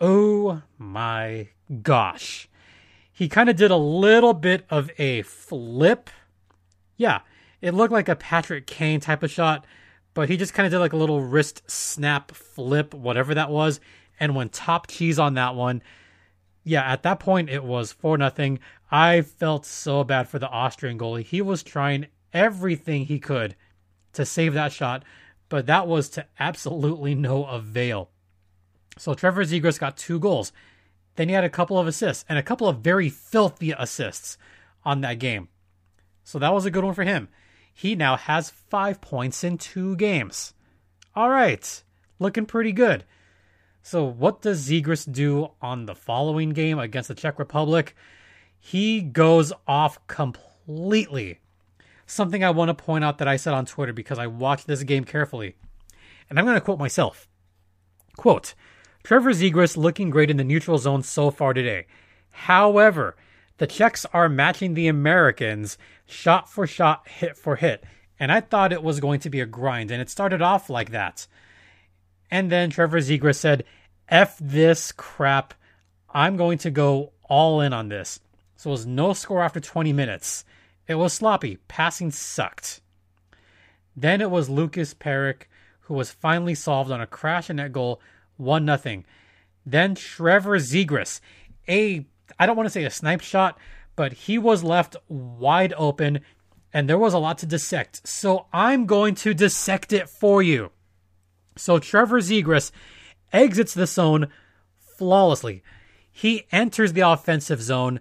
Oh 0.00 0.62
my 0.78 1.48
gosh. 1.82 2.48
He 3.12 3.28
kind 3.28 3.48
of 3.48 3.56
did 3.56 3.70
a 3.70 3.76
little 3.76 4.34
bit 4.34 4.66
of 4.68 4.90
a 4.98 5.22
flip. 5.22 6.10
Yeah, 6.96 7.20
it 7.62 7.72
looked 7.72 7.92
like 7.92 8.08
a 8.08 8.16
Patrick 8.16 8.66
Kane 8.66 9.00
type 9.00 9.22
of 9.22 9.30
shot, 9.30 9.64
but 10.12 10.28
he 10.28 10.36
just 10.36 10.52
kind 10.52 10.66
of 10.66 10.70
did 10.70 10.80
like 10.80 10.92
a 10.92 10.98
little 10.98 11.22
wrist 11.22 11.62
snap 11.70 12.32
flip, 12.32 12.92
whatever 12.92 13.34
that 13.34 13.50
was, 13.50 13.80
and 14.20 14.34
went 14.34 14.52
top 14.52 14.86
cheese 14.86 15.18
on 15.18 15.34
that 15.34 15.54
one. 15.54 15.82
Yeah, 16.62 16.82
at 16.82 17.04
that 17.04 17.20
point 17.20 17.48
it 17.48 17.64
was 17.64 17.92
4 17.92 18.18
nothing. 18.18 18.58
I 18.90 19.22
felt 19.22 19.66
so 19.66 20.04
bad 20.04 20.28
for 20.28 20.38
the 20.38 20.48
Austrian 20.48 20.98
goalie. 20.98 21.24
He 21.24 21.42
was 21.42 21.62
trying 21.62 22.06
everything 22.32 23.06
he 23.06 23.18
could 23.18 23.56
to 24.12 24.24
save 24.24 24.54
that 24.54 24.72
shot, 24.72 25.04
but 25.48 25.66
that 25.66 25.86
was 25.86 26.08
to 26.10 26.26
absolutely 26.38 27.14
no 27.14 27.44
avail. 27.44 28.10
So 28.98 29.14
Trevor 29.14 29.44
Zegras 29.44 29.78
got 29.78 29.96
two 29.96 30.18
goals. 30.18 30.52
Then 31.16 31.28
he 31.28 31.34
had 31.34 31.44
a 31.44 31.50
couple 31.50 31.78
of 31.78 31.86
assists 31.86 32.24
and 32.28 32.38
a 32.38 32.42
couple 32.42 32.68
of 32.68 32.78
very 32.78 33.08
filthy 33.08 33.72
assists 33.72 34.38
on 34.84 35.00
that 35.00 35.18
game. 35.18 35.48
So 36.24 36.38
that 36.38 36.54
was 36.54 36.64
a 36.64 36.70
good 36.70 36.84
one 36.84 36.94
for 36.94 37.04
him. 37.04 37.28
He 37.72 37.94
now 37.94 38.16
has 38.16 38.50
five 38.50 39.00
points 39.00 39.44
in 39.44 39.58
two 39.58 39.96
games. 39.96 40.54
All 41.14 41.28
right, 41.28 41.82
looking 42.18 42.46
pretty 42.46 42.72
good. 42.72 43.04
So 43.82 44.04
what 44.04 44.42
does 44.42 44.68
Zegras 44.68 45.10
do 45.10 45.50
on 45.60 45.86
the 45.86 45.94
following 45.94 46.50
game 46.50 46.78
against 46.78 47.08
the 47.08 47.14
Czech 47.14 47.38
Republic? 47.38 47.94
He 48.58 49.00
goes 49.00 49.52
off 49.66 50.04
completely. 50.06 51.40
Something 52.06 52.44
I 52.44 52.50
want 52.50 52.68
to 52.68 52.74
point 52.84 53.04
out 53.04 53.18
that 53.18 53.28
I 53.28 53.36
said 53.36 53.54
on 53.54 53.66
Twitter 53.66 53.92
because 53.92 54.18
I 54.18 54.26
watched 54.26 54.66
this 54.66 54.82
game 54.82 55.04
carefully. 55.04 55.56
And 56.28 56.38
I'm 56.38 56.44
going 56.44 56.56
to 56.56 56.60
quote 56.60 56.78
myself. 56.78 57.28
Quote, 58.16 58.54
Trevor 59.02 59.32
Zegras 59.32 59.76
looking 59.76 60.10
great 60.10 60.30
in 60.30 60.36
the 60.36 60.44
neutral 60.44 60.78
zone 60.78 61.02
so 61.02 61.30
far 61.30 61.52
today. 61.52 61.86
However, 62.30 63.16
the 63.58 63.66
Czechs 63.66 64.04
are 64.12 64.28
matching 64.28 64.74
the 64.74 64.88
Americans 64.88 65.78
shot 66.06 66.50
for 66.50 66.66
shot, 66.66 67.08
hit 67.08 67.36
for 67.36 67.56
hit. 67.56 67.84
And 68.18 68.32
I 68.32 68.40
thought 68.40 68.72
it 68.72 68.82
was 68.82 69.00
going 69.00 69.20
to 69.20 69.30
be 69.30 69.40
a 69.40 69.46
grind, 69.46 69.90
and 69.90 70.00
it 70.00 70.10
started 70.10 70.42
off 70.42 70.70
like 70.70 70.90
that. 70.90 71.26
And 72.30 72.50
then 72.50 72.70
Trevor 72.70 72.98
Zegras 72.98 73.36
said, 73.36 73.64
F 74.08 74.38
this 74.40 74.92
crap. 74.92 75.54
I'm 76.10 76.36
going 76.36 76.58
to 76.58 76.70
go 76.70 77.12
all 77.24 77.60
in 77.60 77.72
on 77.72 77.88
this. 77.88 78.20
So 78.56 78.70
it 78.70 78.72
was 78.72 78.86
no 78.86 79.12
score 79.12 79.42
after 79.42 79.60
20 79.60 79.92
minutes. 79.92 80.44
It 80.88 80.94
was 80.94 81.12
sloppy. 81.12 81.58
Passing 81.68 82.10
sucked. 82.10 82.80
Then 83.94 84.20
it 84.20 84.30
was 84.30 84.48
Lukas 84.48 84.94
Parik 84.94 85.42
who 85.82 85.94
was 85.94 86.10
finally 86.10 86.54
solved 86.54 86.90
on 86.90 87.00
a 87.00 87.06
crash 87.06 87.48
and 87.48 87.58
net 87.58 87.72
goal 87.72 88.00
1 88.36 88.64
nothing. 88.64 89.04
Then 89.64 89.94
Trevor 89.94 90.58
Zegras, 90.58 91.20
a 91.68 92.04
I 92.38 92.46
don't 92.46 92.56
want 92.56 92.66
to 92.66 92.72
say 92.72 92.84
a 92.84 92.90
snipe 92.90 93.20
shot, 93.20 93.58
but 93.94 94.12
he 94.12 94.36
was 94.36 94.64
left 94.64 94.96
wide 95.08 95.72
open 95.76 96.20
and 96.72 96.88
there 96.88 96.98
was 96.98 97.14
a 97.14 97.18
lot 97.18 97.38
to 97.38 97.46
dissect. 97.46 98.06
So 98.06 98.46
I'm 98.52 98.86
going 98.86 99.14
to 99.16 99.32
dissect 99.32 99.92
it 99.92 100.08
for 100.08 100.42
you. 100.42 100.70
So 101.56 101.78
Trevor 101.78 102.20
Zegras 102.20 102.70
exits 103.32 103.74
the 103.74 103.86
zone 103.86 104.28
flawlessly. 104.78 105.62
He 106.10 106.46
enters 106.50 106.92
the 106.92 107.08
offensive 107.08 107.62
zone 107.62 108.00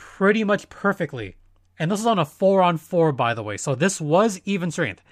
pretty 0.00 0.42
much 0.42 0.70
perfectly. 0.70 1.36
And 1.78 1.90
this 1.90 2.00
is 2.00 2.06
on 2.06 2.18
a 2.18 2.24
4 2.24 2.62
on 2.62 2.78
4, 2.78 3.12
by 3.12 3.34
the 3.34 3.42
way. 3.42 3.58
So 3.58 3.74
this 3.74 4.00
was 4.00 4.40
even 4.46 4.70
strength. 4.70 5.02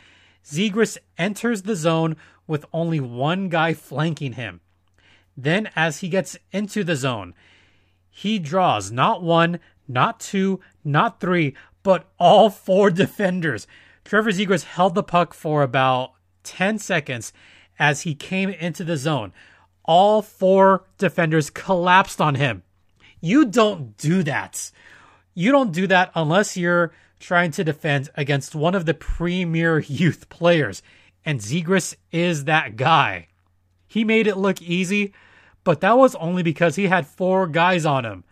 Zegras 0.43 0.97
enters 1.19 1.63
the 1.63 1.77
zone 1.77 2.17
with 2.47 2.65
only 2.73 2.99
one 2.99 3.51
guy 3.51 3.75
flanking 3.75 4.33
him. 4.33 4.61
Then, 5.37 5.69
as 5.77 5.99
he 5.99 6.09
gets 6.09 6.39
into 6.53 6.85
the 6.85 6.97
zone, 6.97 7.35
he 8.09 8.39
draws 8.39 8.91
not 8.91 9.23
one, 9.23 9.61
not 9.87 10.21
two, 10.21 10.61
not 10.83 11.21
three, 11.21 11.55
but 11.83 12.11
all 12.19 12.49
four 12.49 12.91
defenders. 13.05 13.67
Trevor 14.05 14.31
Zegras 14.31 14.65
held 14.65 14.95
the 14.95 15.03
puck 15.03 15.35
for 15.35 15.63
about 15.63 16.13
10 16.45 16.79
seconds 16.79 17.35
as 17.79 18.03
he 18.03 18.15
came 18.15 18.49
into 18.49 18.85
the 18.85 18.97
zone. 18.97 19.35
All 19.85 20.23
four 20.23 20.87
defenders 20.97 21.51
collapsed 21.51 22.23
on 22.23 22.37
him. 22.37 22.63
You 23.21 23.45
don't 23.45 23.97
do 23.97 24.23
that. 24.23 24.71
You 25.35 25.53
don't 25.53 25.73
do 25.73 25.87
that 25.87 26.11
unless 26.15 26.57
you're 26.57 26.93
trying 27.21 27.51
to 27.53 27.65
defend 27.65 28.11
against 28.15 28.55
one 28.55 28.75
of 28.75 28.87
the 28.87 28.95
premier 28.95 29.79
youth 29.87 30.29
players. 30.29 30.83
And 31.25 31.41
Zegras 31.41 31.97
is 32.13 32.45
that 32.45 32.77
guy. 32.77 33.29
He 33.87 34.05
made 34.05 34.27
it 34.27 34.37
look 34.37 34.61
easy, 34.63 35.13
but 35.65 35.81
that 35.81 35.99
was 35.99 36.15
only 36.17 36.43
because 36.43 36.77
he 36.77 36.87
had 36.87 37.07
four 37.07 37.47
guys 37.47 37.85
on 37.85 38.05
him. 38.05 38.25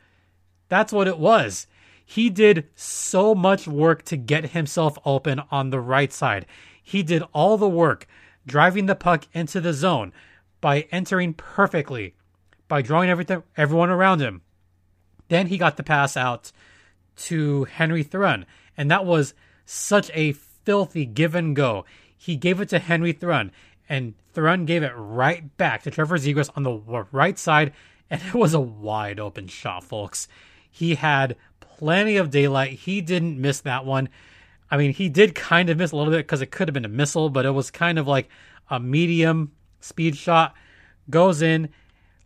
That's 0.68 0.92
what 0.92 1.08
it 1.08 1.18
was. 1.18 1.66
He 2.04 2.30
did 2.30 2.68
so 2.76 3.34
much 3.34 3.66
work 3.66 4.04
to 4.04 4.16
get 4.16 4.50
himself 4.50 4.96
open 5.04 5.40
on 5.50 5.70
the 5.70 5.80
right 5.80 6.12
side. 6.12 6.46
He 6.82 7.02
did 7.02 7.24
all 7.32 7.56
the 7.56 7.68
work, 7.68 8.06
driving 8.46 8.86
the 8.86 8.94
puck 8.94 9.26
into 9.32 9.60
the 9.60 9.72
zone 9.72 10.12
by 10.60 10.82
entering 10.92 11.34
perfectly, 11.34 12.14
by 12.68 12.82
drawing 12.82 13.10
everything 13.10 13.42
everyone 13.56 13.90
around 13.90 14.20
him. 14.20 14.42
Then 15.28 15.48
he 15.48 15.58
got 15.58 15.76
the 15.76 15.82
pass 15.82 16.16
out 16.16 16.52
to 17.16 17.64
Henry 17.64 18.02
Thrun, 18.02 18.46
and 18.76 18.90
that 18.90 19.04
was 19.04 19.34
such 19.64 20.10
a 20.14 20.32
filthy 20.32 21.06
give 21.06 21.34
and 21.34 21.56
go. 21.56 21.84
He 22.16 22.36
gave 22.36 22.60
it 22.60 22.68
to 22.70 22.78
Henry 22.78 23.12
Thrun, 23.12 23.52
and 23.88 24.14
Thrun 24.32 24.64
gave 24.64 24.82
it 24.82 24.92
right 24.96 25.56
back 25.56 25.82
to 25.82 25.90
Trevor 25.90 26.18
Zegras 26.18 26.50
on 26.56 26.62
the 26.62 27.06
right 27.12 27.38
side, 27.38 27.72
and 28.10 28.22
it 28.22 28.34
was 28.34 28.54
a 28.54 28.60
wide 28.60 29.18
open 29.18 29.48
shot, 29.48 29.84
folks. 29.84 30.28
He 30.70 30.96
had 30.96 31.36
plenty 31.60 32.16
of 32.16 32.30
daylight. 32.30 32.72
He 32.72 33.00
didn't 33.00 33.40
miss 33.40 33.60
that 33.60 33.84
one. 33.84 34.08
I 34.70 34.76
mean, 34.76 34.92
he 34.92 35.08
did 35.08 35.34
kind 35.34 35.70
of 35.70 35.78
miss 35.78 35.92
a 35.92 35.96
little 35.96 36.12
bit 36.12 36.26
because 36.26 36.42
it 36.42 36.50
could 36.50 36.68
have 36.68 36.74
been 36.74 36.84
a 36.84 36.88
missile, 36.88 37.30
but 37.30 37.46
it 37.46 37.50
was 37.50 37.70
kind 37.70 37.98
of 37.98 38.06
like 38.06 38.28
a 38.68 38.80
medium 38.80 39.52
speed 39.80 40.16
shot. 40.16 40.54
Goes 41.08 41.40
in, 41.40 41.68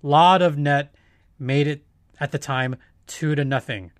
lot 0.02 0.40
of 0.40 0.56
net, 0.56 0.94
made 1.38 1.66
it 1.66 1.84
at 2.18 2.32
the 2.32 2.38
time 2.38 2.76
two 3.10 3.34
to 3.34 3.44
nothing. 3.44 3.90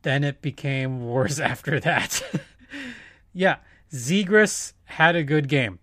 Then 0.00 0.24
it 0.24 0.42
became 0.42 1.06
worse 1.06 1.38
after 1.52 1.78
that. 1.80 2.22
yeah, 3.32 3.56
Zegras 3.92 4.72
had 4.84 5.14
a 5.14 5.22
good 5.22 5.48
game. 5.48 5.78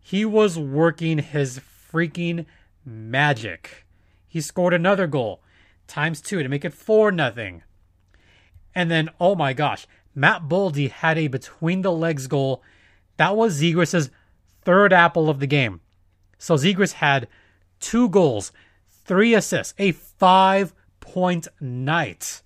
He 0.00 0.24
was 0.24 0.58
working 0.58 1.18
his 1.18 1.60
freaking 1.92 2.46
magic. 2.84 3.86
He 4.26 4.40
scored 4.40 4.74
another 4.74 5.06
goal, 5.06 5.42
times 5.86 6.20
two 6.20 6.42
to 6.42 6.48
make 6.48 6.64
it 6.64 6.72
four 6.72 7.12
nothing. 7.12 7.62
And 8.74 8.90
then, 8.90 9.10
oh 9.20 9.34
my 9.34 9.52
gosh, 9.52 9.86
Matt 10.14 10.48
Boldy 10.48 10.90
had 10.90 11.18
a 11.18 11.28
between 11.28 11.82
the 11.82 11.92
legs 11.92 12.26
goal. 12.26 12.62
That 13.18 13.36
was 13.36 13.60
Zegras' 13.60 14.10
third 14.62 14.92
apple 14.92 15.28
of 15.28 15.38
the 15.38 15.46
game. 15.46 15.80
So 16.38 16.54
Zegras 16.54 16.94
had 16.94 17.28
two 17.78 18.08
goals, 18.08 18.52
three 19.04 19.34
assists, 19.34 19.74
a 19.78 19.92
five 19.92 20.72
point 21.00 21.48
night 21.60 22.42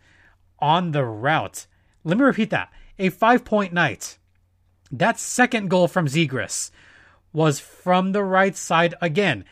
on 0.59 0.93
the 0.93 1.05
route. 1.05 1.67
Let 2.05 2.19
me 2.19 2.25
repeat 2.25 2.51
that 2.51 2.73
a 2.99 3.11
five 3.11 3.45
point 3.45 3.73
night. 3.73 4.19
That 4.91 5.19
second 5.19 5.69
goal 5.69 5.89
from 5.89 6.07
Zegras 6.07 6.71
was 7.33 7.59
from 7.59 8.13
the 8.13 8.23
right 8.23 8.57
side 8.57 8.95
again, 9.01 9.45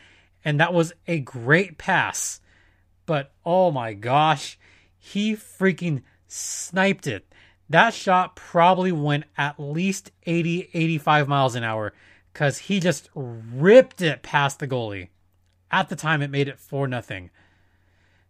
and 0.45 0.59
that 0.59 0.73
was 0.73 0.93
a 1.07 1.19
great 1.19 1.77
pass. 1.77 2.39
But 3.05 3.33
oh 3.45 3.71
my 3.71 3.93
gosh, 3.93 4.57
he 4.97 5.33
freaking 5.33 6.03
sniped 6.27 7.07
it. 7.07 7.27
That 7.69 7.93
shot 7.93 8.35
probably 8.35 8.91
went 8.91 9.25
at 9.37 9.59
least 9.59 10.11
80, 10.25 10.69
85 10.73 11.27
miles 11.27 11.55
an 11.55 11.63
hour 11.63 11.93
because 12.31 12.57
he 12.57 12.79
just 12.79 13.09
ripped 13.13 14.01
it 14.01 14.21
past 14.21 14.59
the 14.59 14.67
goalie. 14.67 15.09
At 15.71 15.89
the 15.89 15.95
time, 15.95 16.21
it 16.21 16.29
made 16.29 16.47
it 16.47 16.59
4 16.59 16.87
nothing. 16.87 17.31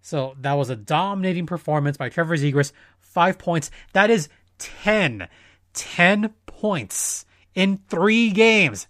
So 0.03 0.35
that 0.41 0.53
was 0.53 0.69
a 0.69 0.75
dominating 0.75 1.47
performance 1.47 1.97
by 1.97 2.09
Trevor 2.09 2.35
Zegras. 2.37 2.73
Five 2.99 3.39
points. 3.39 3.71
That 3.93 4.09
is 4.11 4.29
10. 4.59 5.27
10 5.73 6.33
points 6.45 7.25
in 7.55 7.79
three 7.89 8.29
games. 8.29 8.87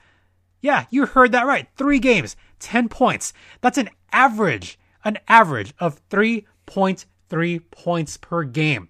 Yeah, 0.60 0.86
you 0.89 1.06
heard 1.06 1.32
that 1.34 1.45
right. 1.45 1.67
Three 1.76 1.99
games, 1.99 2.36
10 2.60 2.89
points. 2.89 3.34
That's 3.62 3.78
an 3.78 3.89
average, 4.12 4.80
an 5.04 5.19
average 5.28 5.73
of 5.80 6.02
3.3 6.10 7.62
points 7.71 8.17
per 8.17 8.43
game. 8.43 8.89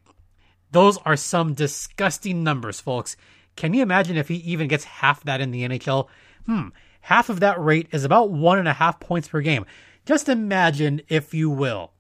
Those 0.72 0.98
are 1.00 1.18
some 1.18 1.54
disgusting 1.54 2.44
numbers, 2.44 2.80
folks. 2.80 3.18
Can 3.56 3.74
you 3.74 3.82
imagine 3.82 4.18
if 4.18 4.28
he 4.28 4.36
even 4.38 4.68
gets 4.68 4.84
half 4.84 5.24
that 5.24 5.42
in 5.42 5.52
the 5.52 5.68
NHL? 5.68 6.08
Hmm, 6.46 6.70
half 7.02 7.30
of 7.30 7.40
that 7.42 7.62
rate 7.62 7.90
is 7.92 8.04
about 8.04 8.32
one 8.32 8.60
and 8.60 8.68
a 8.68 8.74
half 8.74 9.00
points 9.00 9.28
per 9.28 9.42
game. 9.42 9.66
Just 10.06 10.30
imagine, 10.30 11.02
if 11.10 11.34
you 11.34 11.50
will. 11.50 11.93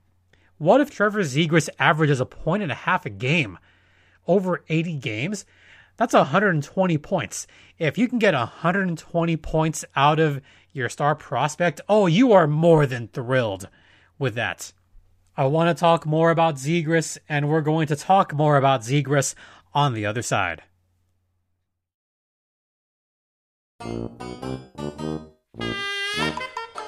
What 0.57 0.81
if 0.81 0.91
Trevor 0.91 1.21
Zegras 1.21 1.69
averages 1.79 2.19
a 2.19 2.25
point 2.25 2.63
and 2.63 2.71
a 2.71 2.75
half 2.75 3.05
a 3.05 3.09
game 3.09 3.57
over 4.27 4.63
80 4.69 4.97
games? 4.97 5.45
That's 5.97 6.13
120 6.13 6.97
points. 6.99 7.47
If 7.79 7.97
you 7.97 8.07
can 8.07 8.19
get 8.19 8.33
120 8.33 9.37
points 9.37 9.85
out 9.95 10.19
of 10.19 10.41
your 10.71 10.89
star 10.89 11.15
prospect, 11.15 11.81
oh, 11.89 12.07
you 12.07 12.33
are 12.33 12.47
more 12.47 12.85
than 12.85 13.07
thrilled 13.07 13.67
with 14.19 14.35
that. 14.35 14.73
I 15.35 15.45
want 15.45 15.75
to 15.75 15.79
talk 15.79 16.05
more 16.05 16.29
about 16.29 16.55
Zegras, 16.55 17.17
and 17.27 17.49
we're 17.49 17.61
going 17.61 17.87
to 17.87 17.95
talk 17.95 18.33
more 18.33 18.57
about 18.57 18.81
Zegras 18.81 19.33
on 19.73 19.93
the 19.93 20.05
other 20.05 20.21
side. 20.21 20.61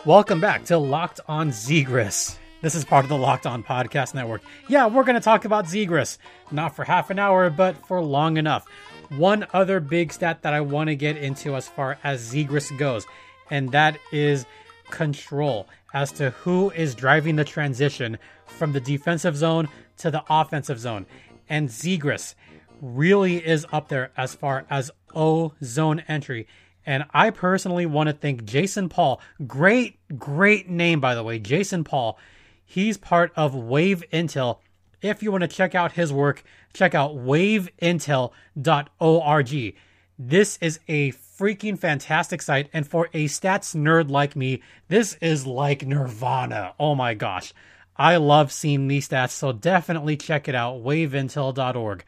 Welcome 0.06 0.39
back 0.39 0.65
to 0.65 0.78
Locked 0.78 1.19
on 1.28 1.49
Zegras. 1.49 2.38
This 2.65 2.73
is 2.73 2.84
part 2.84 3.06
of 3.06 3.10
the 3.10 3.15
Locked 3.15 3.45
On 3.45 3.63
Podcast 3.63 4.15
Network. 4.15 4.41
Yeah, 4.67 4.88
we're 4.88 5.04
going 5.04 5.13
to 5.13 5.21
talk 5.21 5.45
about 5.45 5.65
Zegras. 5.65 6.17
Not 6.49 6.75
for 6.75 6.84
half 6.84 7.12
an 7.12 7.19
hour, 7.19 7.51
but 7.51 7.78
for 7.86 8.01
long 8.01 8.38
enough. 8.38 8.65
One 9.10 9.45
other 9.54 9.80
big 9.80 10.12
stat 10.12 10.41
that 10.41 10.56
I 10.56 10.62
want 10.62 10.88
to 10.88 10.95
get 10.95 11.15
into 11.15 11.56
as 11.56 11.67
far 11.67 11.99
as 12.04 12.34
Zegras 12.34 12.75
goes, 12.75 13.06
and 13.51 13.71
that 13.73 13.99
is 14.12 14.47
control 14.89 15.67
as 15.93 16.12
to 16.13 16.32
who 16.32 16.71
is 16.71 16.95
driving 16.95 17.36
the 17.36 17.43
transition 17.43 18.17
from 18.47 18.73
the 18.73 18.80
defensive 18.80 19.38
zone 19.38 19.69
to 19.97 20.10
the 20.10 20.23
offensive 20.28 20.80
zone. 20.80 21.06
And 21.47 21.69
Zegras 21.69 22.34
really 22.82 23.45
is 23.45 23.67
up 23.71 23.89
there 23.89 24.10
as 24.17 24.34
far 24.34 24.65
as 24.71 24.89
O 25.13 25.54
zone 25.63 25.99
entry. 26.08 26.47
And 26.84 27.06
I 27.13 27.30
personally 27.30 27.86
want 27.86 28.10
to 28.10 28.13
thank 28.13 28.43
Jason 28.43 28.89
Paul. 28.89 29.21
Great, 29.45 29.99
great 30.17 30.67
name, 30.67 30.99
by 30.99 31.13
the 31.13 31.21
way. 31.21 31.38
Jason 31.38 31.84
Paul. 31.84 32.17
He's 32.65 32.97
part 32.97 33.32
of 33.36 33.56
Wave 33.56 34.04
Intel. 34.12 34.60
If 35.01 35.21
you 35.21 35.32
want 35.32 35.43
to 35.43 35.47
check 35.47 35.75
out 35.75 35.93
his 35.93 36.12
work, 36.12 36.43
check 36.73 36.95
out 36.95 37.15
waveintel.org. 37.15 39.75
This 40.17 40.58
is 40.62 40.80
a 40.88 41.12
freaking 41.12 41.78
fantastic 41.78 42.41
site. 42.41 42.69
And 42.73 42.88
for 42.88 43.10
a 43.13 43.25
stats 43.25 43.75
nerd 43.75 44.10
like 44.10 44.36
me, 44.36 44.63
this 44.88 45.15
is 45.21 45.45
like 45.45 45.86
Nirvana. 45.86 46.73
Oh 46.80 46.95
my 46.95 47.13
gosh. 47.13 47.54
I 47.97 48.17
love 48.17 48.51
seeing 48.51 48.88
these 48.88 49.08
stats, 49.08 49.30
so 49.30 49.54
definitely 49.54 50.17
check 50.17 50.49
it 50.49 50.56
out, 50.56 50.84
waveintel.org. 50.84 52.04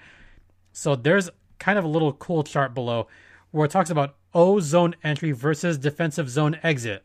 So 0.73 0.95
there's 0.95 1.29
kind 1.59 1.79
of 1.79 1.85
a 1.85 1.89
little 1.89 2.13
cool 2.13 2.43
chart 2.43 2.73
below 2.73 3.07
where 3.51 3.65
it 3.65 3.71
talks 3.71 3.89
about 3.89 4.15
O 4.33 4.59
zone 4.59 4.95
entry 5.03 5.31
versus 5.31 5.77
defensive 5.77 6.29
zone 6.29 6.59
exit. 6.61 7.03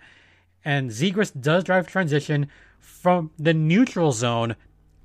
And 0.64 0.90
Zegras 0.90 1.32
does 1.38 1.64
drive 1.64 1.86
transition 1.86 2.48
from 2.78 3.30
the 3.38 3.54
neutral 3.54 4.12
zone 4.12 4.56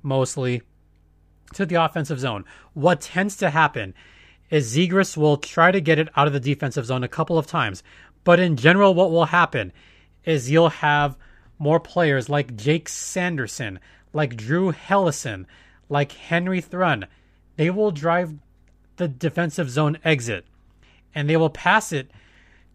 mostly 0.02 0.62
to 1.54 1.66
the 1.66 1.76
offensive 1.76 2.20
zone. 2.20 2.44
What 2.74 3.00
tends 3.00 3.36
to 3.38 3.50
happen 3.50 3.94
is 4.50 4.76
Zegras 4.76 5.16
will 5.16 5.36
try 5.36 5.70
to 5.70 5.80
get 5.80 5.98
it 5.98 6.08
out 6.16 6.26
of 6.26 6.32
the 6.32 6.40
defensive 6.40 6.86
zone 6.86 7.04
a 7.04 7.08
couple 7.08 7.38
of 7.38 7.46
times. 7.46 7.82
But 8.24 8.40
in 8.40 8.56
general, 8.56 8.94
what 8.94 9.10
will 9.10 9.26
happen 9.26 9.72
is 10.24 10.50
you'll 10.50 10.68
have 10.68 11.16
more 11.58 11.80
players 11.80 12.28
like 12.28 12.56
Jake 12.56 12.88
Sanderson, 12.88 13.80
like 14.12 14.36
Drew 14.36 14.72
Helleson, 14.72 15.46
like 15.88 16.12
Henry 16.12 16.60
Thrun. 16.60 17.06
They 17.56 17.70
will 17.70 17.90
drive 17.90 18.34
the 18.96 19.08
defensive 19.08 19.70
zone 19.70 19.98
exit 20.04 20.44
and 21.14 21.28
they 21.28 21.36
will 21.36 21.50
pass 21.50 21.92
it 21.92 22.10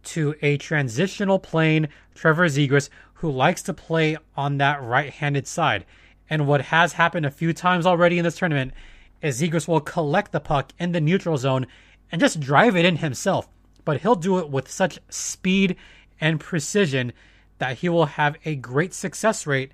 to 0.03 0.35
a 0.41 0.57
transitional 0.57 1.39
plane, 1.39 1.87
Trevor 2.15 2.47
Zegras, 2.47 2.89
who 3.15 3.31
likes 3.31 3.61
to 3.63 3.73
play 3.73 4.17
on 4.35 4.57
that 4.57 4.81
right 4.83 5.09
handed 5.09 5.47
side. 5.47 5.85
And 6.29 6.47
what 6.47 6.61
has 6.61 6.93
happened 6.93 7.25
a 7.25 7.31
few 7.31 7.53
times 7.53 7.85
already 7.85 8.17
in 8.17 8.23
this 8.23 8.37
tournament 8.37 8.73
is 9.21 9.41
Zegras 9.41 9.67
will 9.67 9.81
collect 9.81 10.31
the 10.31 10.39
puck 10.39 10.73
in 10.79 10.91
the 10.91 11.01
neutral 11.01 11.37
zone 11.37 11.67
and 12.11 12.19
just 12.19 12.39
drive 12.39 12.75
it 12.75 12.85
in 12.85 12.97
himself. 12.97 13.47
But 13.85 14.01
he'll 14.01 14.15
do 14.15 14.39
it 14.39 14.49
with 14.49 14.69
such 14.69 14.99
speed 15.09 15.75
and 16.19 16.39
precision 16.39 17.13
that 17.59 17.79
he 17.79 17.89
will 17.89 18.05
have 18.05 18.35
a 18.45 18.55
great 18.55 18.93
success 18.93 19.47
rate. 19.47 19.71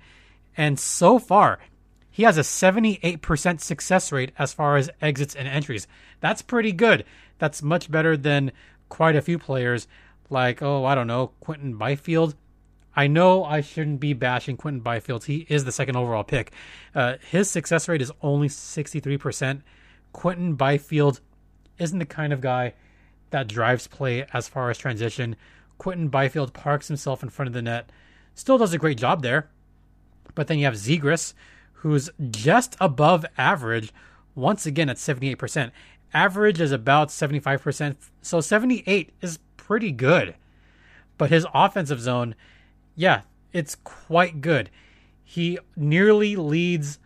And 0.56 0.78
so 0.78 1.18
far, 1.18 1.58
he 2.10 2.24
has 2.24 2.36
a 2.36 2.42
78% 2.42 3.60
success 3.60 4.12
rate 4.12 4.32
as 4.38 4.52
far 4.52 4.76
as 4.76 4.90
exits 5.00 5.34
and 5.34 5.48
entries. 5.48 5.86
That's 6.20 6.42
pretty 6.42 6.72
good. 6.72 7.04
That's 7.38 7.62
much 7.62 7.90
better 7.90 8.16
than 8.16 8.52
quite 8.88 9.16
a 9.16 9.22
few 9.22 9.38
players 9.38 9.86
like, 10.30 10.62
oh, 10.62 10.84
I 10.84 10.94
don't 10.94 11.06
know, 11.06 11.32
Quinton 11.40 11.76
Byfield. 11.76 12.34
I 12.94 13.06
know 13.06 13.44
I 13.44 13.60
shouldn't 13.60 14.00
be 14.00 14.12
bashing 14.12 14.56
Quinton 14.56 14.80
Byfield. 14.80 15.24
He 15.24 15.46
is 15.48 15.64
the 15.64 15.72
second 15.72 15.96
overall 15.96 16.24
pick. 16.24 16.52
Uh, 16.94 17.16
his 17.30 17.50
success 17.50 17.88
rate 17.88 18.02
is 18.02 18.12
only 18.20 18.48
63%. 18.48 19.62
Quinton 20.12 20.54
Byfield 20.54 21.20
isn't 21.78 21.98
the 21.98 22.04
kind 22.04 22.32
of 22.32 22.40
guy 22.40 22.74
that 23.30 23.48
drives 23.48 23.86
play 23.86 24.26
as 24.32 24.48
far 24.48 24.70
as 24.70 24.78
transition. 24.78 25.36
Quinton 25.78 26.08
Byfield 26.08 26.52
parks 26.52 26.88
himself 26.88 27.22
in 27.22 27.30
front 27.30 27.46
of 27.46 27.54
the 27.54 27.62
net, 27.62 27.90
still 28.34 28.58
does 28.58 28.72
a 28.72 28.78
great 28.78 28.98
job 28.98 29.22
there. 29.22 29.48
But 30.34 30.46
then 30.46 30.58
you 30.58 30.64
have 30.64 30.74
Zegras, 30.74 31.32
who's 31.74 32.10
just 32.30 32.76
above 32.80 33.24
average, 33.38 33.92
once 34.34 34.66
again 34.66 34.88
at 34.88 34.96
78%. 34.96 35.70
Average 36.12 36.60
is 36.60 36.72
about 36.72 37.08
75%, 37.08 37.96
so 38.20 38.40
78 38.40 39.12
is 39.20 39.38
pretty 39.70 39.92
good. 39.92 40.34
But 41.16 41.30
his 41.30 41.46
offensive 41.54 42.00
zone, 42.00 42.34
yeah, 42.96 43.20
it's 43.52 43.76
quite 43.76 44.40
good. 44.40 44.68
He 45.22 45.60
nearly 45.76 46.34
leads 46.34 46.98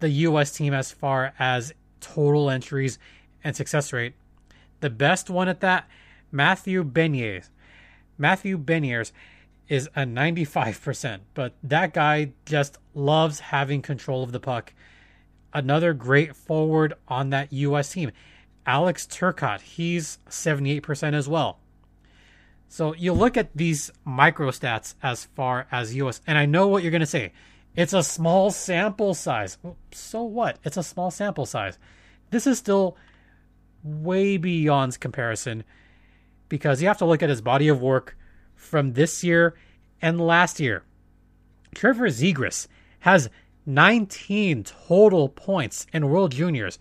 the 0.00 0.10
U.S. 0.10 0.52
team 0.52 0.74
as 0.74 0.92
far 0.92 1.32
as 1.38 1.72
total 2.02 2.50
entries 2.50 2.98
and 3.42 3.56
success 3.56 3.94
rate. 3.94 4.12
The 4.80 4.90
best 4.90 5.30
one 5.30 5.48
at 5.48 5.60
that, 5.60 5.88
Matthew 6.30 6.84
Beniers. 6.84 7.48
Matthew 8.18 8.58
Beniers 8.58 9.12
is 9.66 9.88
a 9.96 10.02
95%, 10.02 11.20
but 11.32 11.54
that 11.62 11.94
guy 11.94 12.32
just 12.44 12.76
loves 12.92 13.40
having 13.40 13.80
control 13.80 14.22
of 14.22 14.32
the 14.32 14.40
puck. 14.40 14.74
Another 15.54 15.94
great 15.94 16.36
forward 16.36 16.92
on 17.08 17.30
that 17.30 17.54
U.S. 17.54 17.90
team. 17.90 18.10
Alex 18.66 19.06
Turcotte, 19.06 19.62
he's 19.62 20.18
78% 20.28 21.14
as 21.14 21.26
well. 21.26 21.58
So 22.72 22.94
you 22.94 23.12
look 23.12 23.36
at 23.36 23.54
these 23.54 23.90
micro 24.02 24.50
stats 24.50 24.94
as 25.02 25.26
far 25.26 25.66
as 25.70 25.94
US, 25.94 26.22
and 26.26 26.38
I 26.38 26.46
know 26.46 26.68
what 26.68 26.82
you're 26.82 26.90
going 26.90 27.00
to 27.00 27.06
say. 27.06 27.34
It's 27.76 27.92
a 27.92 28.02
small 28.02 28.50
sample 28.50 29.12
size. 29.12 29.58
So 29.90 30.22
what? 30.22 30.56
It's 30.64 30.78
a 30.78 30.82
small 30.82 31.10
sample 31.10 31.44
size. 31.44 31.76
This 32.30 32.46
is 32.46 32.56
still 32.56 32.96
way 33.84 34.38
beyond 34.38 34.98
comparison 35.00 35.64
because 36.48 36.80
you 36.80 36.88
have 36.88 36.96
to 36.96 37.04
look 37.04 37.22
at 37.22 37.28
his 37.28 37.42
body 37.42 37.68
of 37.68 37.82
work 37.82 38.16
from 38.54 38.94
this 38.94 39.22
year 39.22 39.54
and 40.00 40.18
last 40.18 40.58
year. 40.58 40.82
Trevor 41.74 42.08
Zegras 42.08 42.68
has 43.00 43.28
19 43.66 44.64
total 44.64 45.28
points 45.28 45.86
in 45.92 46.08
World 46.08 46.32
Juniors. 46.32 46.78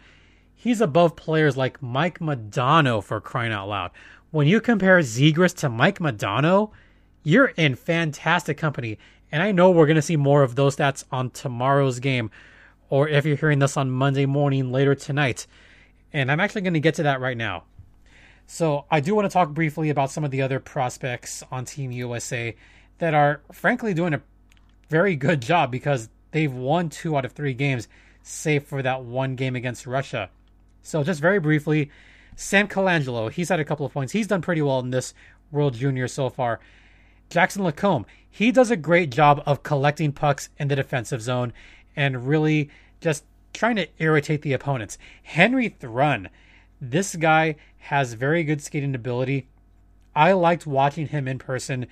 He's 0.55 0.79
above 0.79 1.17
players 1.17 1.57
like 1.57 1.81
Mike 1.81 2.19
Modano 2.19 3.03
for 3.03 3.19
crying 3.19 3.51
out 3.51 3.67
loud. 3.67 3.91
When 4.31 4.47
you 4.47 4.61
compare 4.61 4.99
Zegras 4.99 5.53
to 5.57 5.67
Mike 5.67 5.99
Modano, 5.99 6.71
you're 7.21 7.47
in 7.47 7.75
fantastic 7.75 8.57
company. 8.57 8.97
And 9.29 9.43
I 9.43 9.51
know 9.51 9.71
we're 9.71 9.85
going 9.85 9.97
to 9.97 10.01
see 10.01 10.15
more 10.15 10.41
of 10.41 10.55
those 10.55 10.77
stats 10.77 11.03
on 11.11 11.31
tomorrow's 11.31 11.99
game, 11.99 12.31
or 12.89 13.09
if 13.09 13.25
you're 13.25 13.35
hearing 13.35 13.59
this 13.59 13.75
on 13.75 13.91
Monday 13.91 14.25
morning 14.25 14.71
later 14.71 14.95
tonight. 14.95 15.47
And 16.13 16.31
I'm 16.31 16.39
actually 16.39 16.61
going 16.61 16.75
to 16.75 16.79
get 16.79 16.95
to 16.95 17.03
that 17.03 17.19
right 17.19 17.35
now. 17.35 17.65
So 18.47 18.85
I 18.89 19.01
do 19.01 19.15
want 19.15 19.25
to 19.25 19.33
talk 19.33 19.49
briefly 19.49 19.89
about 19.89 20.11
some 20.11 20.23
of 20.23 20.31
the 20.31 20.41
other 20.41 20.61
prospects 20.61 21.43
on 21.51 21.65
Team 21.65 21.91
USA 21.91 22.55
that 22.99 23.13
are 23.13 23.41
frankly 23.51 23.93
doing 23.93 24.13
a 24.13 24.21
very 24.87 25.17
good 25.17 25.41
job 25.41 25.71
because 25.71 26.07
they've 26.31 26.53
won 26.53 26.87
two 26.87 27.17
out 27.17 27.25
of 27.25 27.33
three 27.33 27.53
games, 27.53 27.89
save 28.23 28.63
for 28.63 28.81
that 28.81 29.03
one 29.03 29.35
game 29.35 29.57
against 29.57 29.85
Russia. 29.85 30.29
So 30.83 31.03
just 31.03 31.19
very 31.19 31.39
briefly, 31.39 31.91
Sam 32.41 32.67
Colangelo, 32.67 33.31
he's 33.31 33.49
had 33.49 33.59
a 33.59 33.65
couple 33.65 33.85
of 33.85 33.93
points. 33.93 34.13
He's 34.13 34.25
done 34.25 34.41
pretty 34.41 34.63
well 34.63 34.79
in 34.79 34.89
this 34.89 35.13
World 35.51 35.75
Junior 35.75 36.07
so 36.07 36.27
far. 36.27 36.59
Jackson 37.29 37.63
Lacombe, 37.63 38.05
he 38.27 38.51
does 38.51 38.71
a 38.71 38.75
great 38.75 39.11
job 39.11 39.43
of 39.45 39.61
collecting 39.61 40.11
pucks 40.11 40.49
in 40.57 40.67
the 40.67 40.75
defensive 40.75 41.21
zone 41.21 41.53
and 41.95 42.27
really 42.27 42.71
just 42.99 43.25
trying 43.53 43.75
to 43.75 43.87
irritate 43.99 44.41
the 44.41 44.53
opponents. 44.53 44.97
Henry 45.21 45.69
Thrun, 45.69 46.29
this 46.81 47.15
guy 47.15 47.57
has 47.77 48.13
very 48.13 48.43
good 48.43 48.61
skating 48.61 48.95
ability. 48.95 49.47
I 50.15 50.31
liked 50.31 50.65
watching 50.65 51.09
him 51.09 51.27
in 51.27 51.37
person 51.37 51.85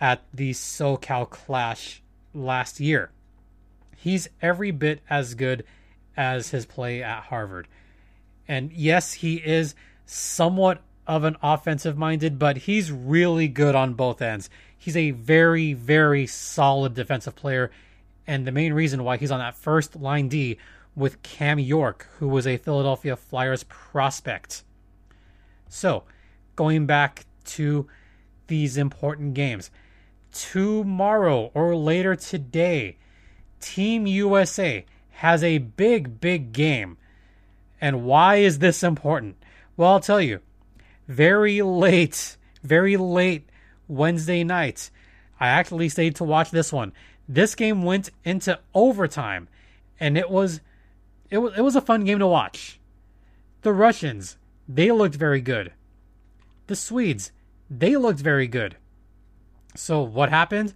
at 0.00 0.22
the 0.34 0.50
SoCal 0.50 1.30
Clash 1.30 2.02
last 2.34 2.80
year. 2.80 3.12
He's 3.96 4.28
every 4.42 4.72
bit 4.72 5.02
as 5.08 5.34
good 5.34 5.64
as 6.16 6.50
his 6.50 6.66
play 6.66 7.00
at 7.00 7.24
Harvard. 7.24 7.68
And 8.46 8.72
yes, 8.72 9.14
he 9.14 9.36
is 9.36 9.74
somewhat 10.06 10.82
of 11.06 11.24
an 11.24 11.36
offensive 11.42 11.96
minded, 11.96 12.38
but 12.38 12.58
he's 12.58 12.90
really 12.90 13.48
good 13.48 13.74
on 13.74 13.94
both 13.94 14.22
ends. 14.22 14.48
He's 14.76 14.96
a 14.96 15.12
very, 15.12 15.72
very 15.72 16.26
solid 16.26 16.94
defensive 16.94 17.34
player. 17.34 17.70
And 18.26 18.46
the 18.46 18.52
main 18.52 18.72
reason 18.72 19.04
why 19.04 19.16
he's 19.16 19.30
on 19.30 19.38
that 19.38 19.54
first 19.54 19.96
line 19.96 20.28
D 20.28 20.58
with 20.94 21.22
Cam 21.22 21.58
York, 21.58 22.08
who 22.18 22.28
was 22.28 22.46
a 22.46 22.56
Philadelphia 22.56 23.16
Flyers 23.16 23.64
prospect. 23.64 24.62
So, 25.68 26.04
going 26.56 26.86
back 26.86 27.26
to 27.44 27.86
these 28.46 28.76
important 28.76 29.34
games. 29.34 29.70
Tomorrow 30.32 31.50
or 31.54 31.76
later 31.76 32.16
today, 32.16 32.96
Team 33.60 34.06
USA 34.06 34.84
has 35.10 35.42
a 35.42 35.58
big, 35.58 36.20
big 36.20 36.52
game. 36.52 36.96
And 37.80 38.04
why 38.04 38.36
is 38.36 38.58
this 38.58 38.82
important? 38.82 39.36
Well, 39.76 39.90
I'll 39.90 40.00
tell 40.00 40.20
you. 40.20 40.40
Very 41.08 41.60
late, 41.62 42.36
very 42.62 42.96
late 42.96 43.48
Wednesday 43.88 44.44
night, 44.44 44.90
I 45.38 45.48
actually 45.48 45.88
stayed 45.88 46.16
to 46.16 46.24
watch 46.24 46.50
this 46.50 46.72
one. 46.72 46.92
This 47.28 47.54
game 47.54 47.82
went 47.82 48.10
into 48.24 48.58
overtime, 48.74 49.48
and 49.98 50.16
it 50.16 50.30
was 50.30 50.60
it 51.30 51.38
was 51.38 51.52
it 51.56 51.62
was 51.62 51.76
a 51.76 51.80
fun 51.80 52.04
game 52.04 52.18
to 52.18 52.26
watch. 52.26 52.80
The 53.62 53.72
Russians, 53.72 54.36
they 54.68 54.90
looked 54.90 55.16
very 55.16 55.40
good. 55.40 55.72
The 56.66 56.76
Swedes, 56.76 57.32
they 57.70 57.96
looked 57.96 58.20
very 58.20 58.46
good. 58.46 58.76
So 59.74 60.02
what 60.02 60.28
happened? 60.28 60.74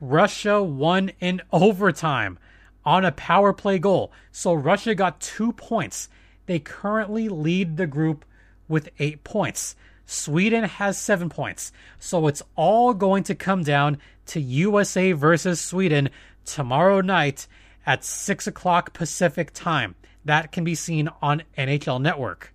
Russia 0.00 0.62
won 0.62 1.12
in 1.20 1.42
overtime 1.52 2.38
on 2.84 3.04
a 3.04 3.12
power 3.12 3.52
play 3.52 3.78
goal. 3.78 4.10
So 4.32 4.54
Russia 4.54 4.94
got 4.94 5.20
2 5.20 5.52
points. 5.52 6.08
They 6.50 6.58
currently 6.58 7.28
lead 7.28 7.76
the 7.76 7.86
group 7.86 8.24
with 8.66 8.88
8 8.98 9.22
points. 9.22 9.76
Sweden 10.04 10.64
has 10.64 10.98
7 10.98 11.28
points. 11.28 11.70
So 12.00 12.26
it's 12.26 12.42
all 12.56 12.92
going 12.92 13.22
to 13.22 13.36
come 13.36 13.62
down 13.62 13.98
to 14.26 14.40
USA 14.40 15.12
versus 15.12 15.60
Sweden 15.60 16.10
tomorrow 16.44 17.02
night 17.02 17.46
at 17.86 18.02
6 18.04 18.48
o'clock 18.48 18.92
Pacific 18.92 19.52
time. 19.54 19.94
That 20.24 20.50
can 20.50 20.64
be 20.64 20.74
seen 20.74 21.08
on 21.22 21.44
NHL 21.56 22.02
Network. 22.02 22.52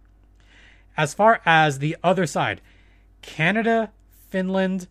As 0.97 1.13
far 1.13 1.39
as 1.45 1.79
the 1.79 1.95
other 2.03 2.25
side, 2.25 2.59
Canada, 3.21 3.93
Finland, 4.29 4.89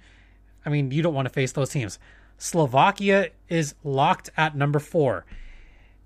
I 0.64 0.70
mean, 0.70 0.90
you 0.92 1.02
don't 1.02 1.12
want 1.12 1.28
to 1.28 1.34
face 1.34 1.52
those 1.52 1.68
teams. 1.68 1.98
Slovakia 2.38 3.32
is 3.50 3.74
locked 3.84 4.30
at 4.34 4.56
number 4.56 4.78
four. 4.78 5.26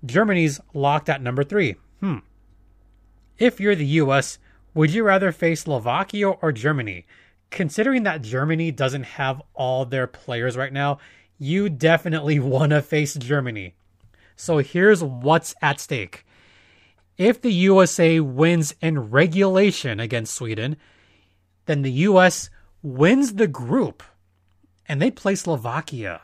Germany's 0.05 0.59
locked 0.73 1.07
at 1.07 1.21
number 1.21 1.45
three. 1.45 1.77
Hmm. 2.01 2.17
If 3.39 3.61
you're 3.61 3.75
the 3.75 3.85
US, 3.85 4.37
would 4.73 4.93
you 4.93 5.03
rather 5.03 5.31
face 5.31 5.61
Slovakia 5.61 6.29
or 6.29 6.51
Germany? 6.51 7.05
Considering 7.49 8.03
that 8.03 8.21
Germany 8.21 8.69
doesn't 8.69 9.03
have 9.03 9.41
all 9.53 9.85
their 9.85 10.07
players 10.07 10.57
right 10.57 10.73
now, 10.73 10.99
you 11.37 11.69
definitely 11.69 12.37
want 12.53 12.71
to 12.71 12.81
face 12.81 13.15
Germany. 13.15 13.75
So 14.35 14.57
here's 14.57 15.03
what's 15.03 15.55
at 15.61 15.79
stake. 15.79 16.25
If 17.17 17.41
the 17.41 17.53
USA 17.53 18.19
wins 18.19 18.75
in 18.81 19.09
regulation 19.09 19.99
against 19.99 20.33
Sweden, 20.33 20.77
then 21.65 21.81
the 21.81 21.91
US 21.91 22.49
wins 22.81 23.35
the 23.35 23.47
group 23.47 24.03
and 24.85 25.01
they 25.01 25.11
play 25.11 25.35
Slovakia. 25.35 26.21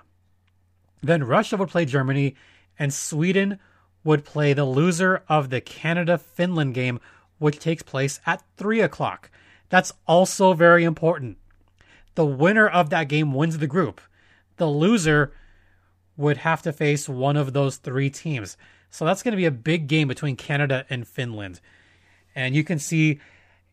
Then 1.01 1.23
Russia 1.23 1.55
would 1.57 1.69
play 1.69 1.85
Germany 1.85 2.35
and 2.77 2.93
Sweden 2.93 3.59
would 4.05 4.23
play 4.23 4.53
the 4.53 4.63
loser 4.63 5.23
of 5.27 5.49
the 5.49 5.59
Canada 5.59 6.17
Finland 6.17 6.73
game, 6.73 6.99
which 7.37 7.59
takes 7.59 7.83
place 7.83 8.19
at 8.25 8.43
3 8.57 8.81
o'clock. 8.81 9.29
That's 9.69 9.93
also 10.07 10.53
very 10.53 10.83
important. 10.83 11.37
The 12.15 12.25
winner 12.25 12.67
of 12.67 12.89
that 12.91 13.09
game 13.09 13.33
wins 13.33 13.57
the 13.57 13.67
group. 13.67 13.99
The 14.57 14.67
loser 14.67 15.33
would 16.17 16.37
have 16.37 16.61
to 16.61 16.71
face 16.71 17.09
one 17.09 17.35
of 17.35 17.53
those 17.53 17.77
three 17.77 18.09
teams. 18.09 18.57
So 18.89 19.03
that's 19.03 19.21
going 19.21 19.33
to 19.33 19.37
be 19.37 19.45
a 19.45 19.51
big 19.51 19.87
game 19.87 20.07
between 20.07 20.37
Canada 20.37 20.85
and 20.89 21.07
Finland. 21.07 21.59
And 22.33 22.55
you 22.55 22.63
can 22.63 22.79
see 22.79 23.19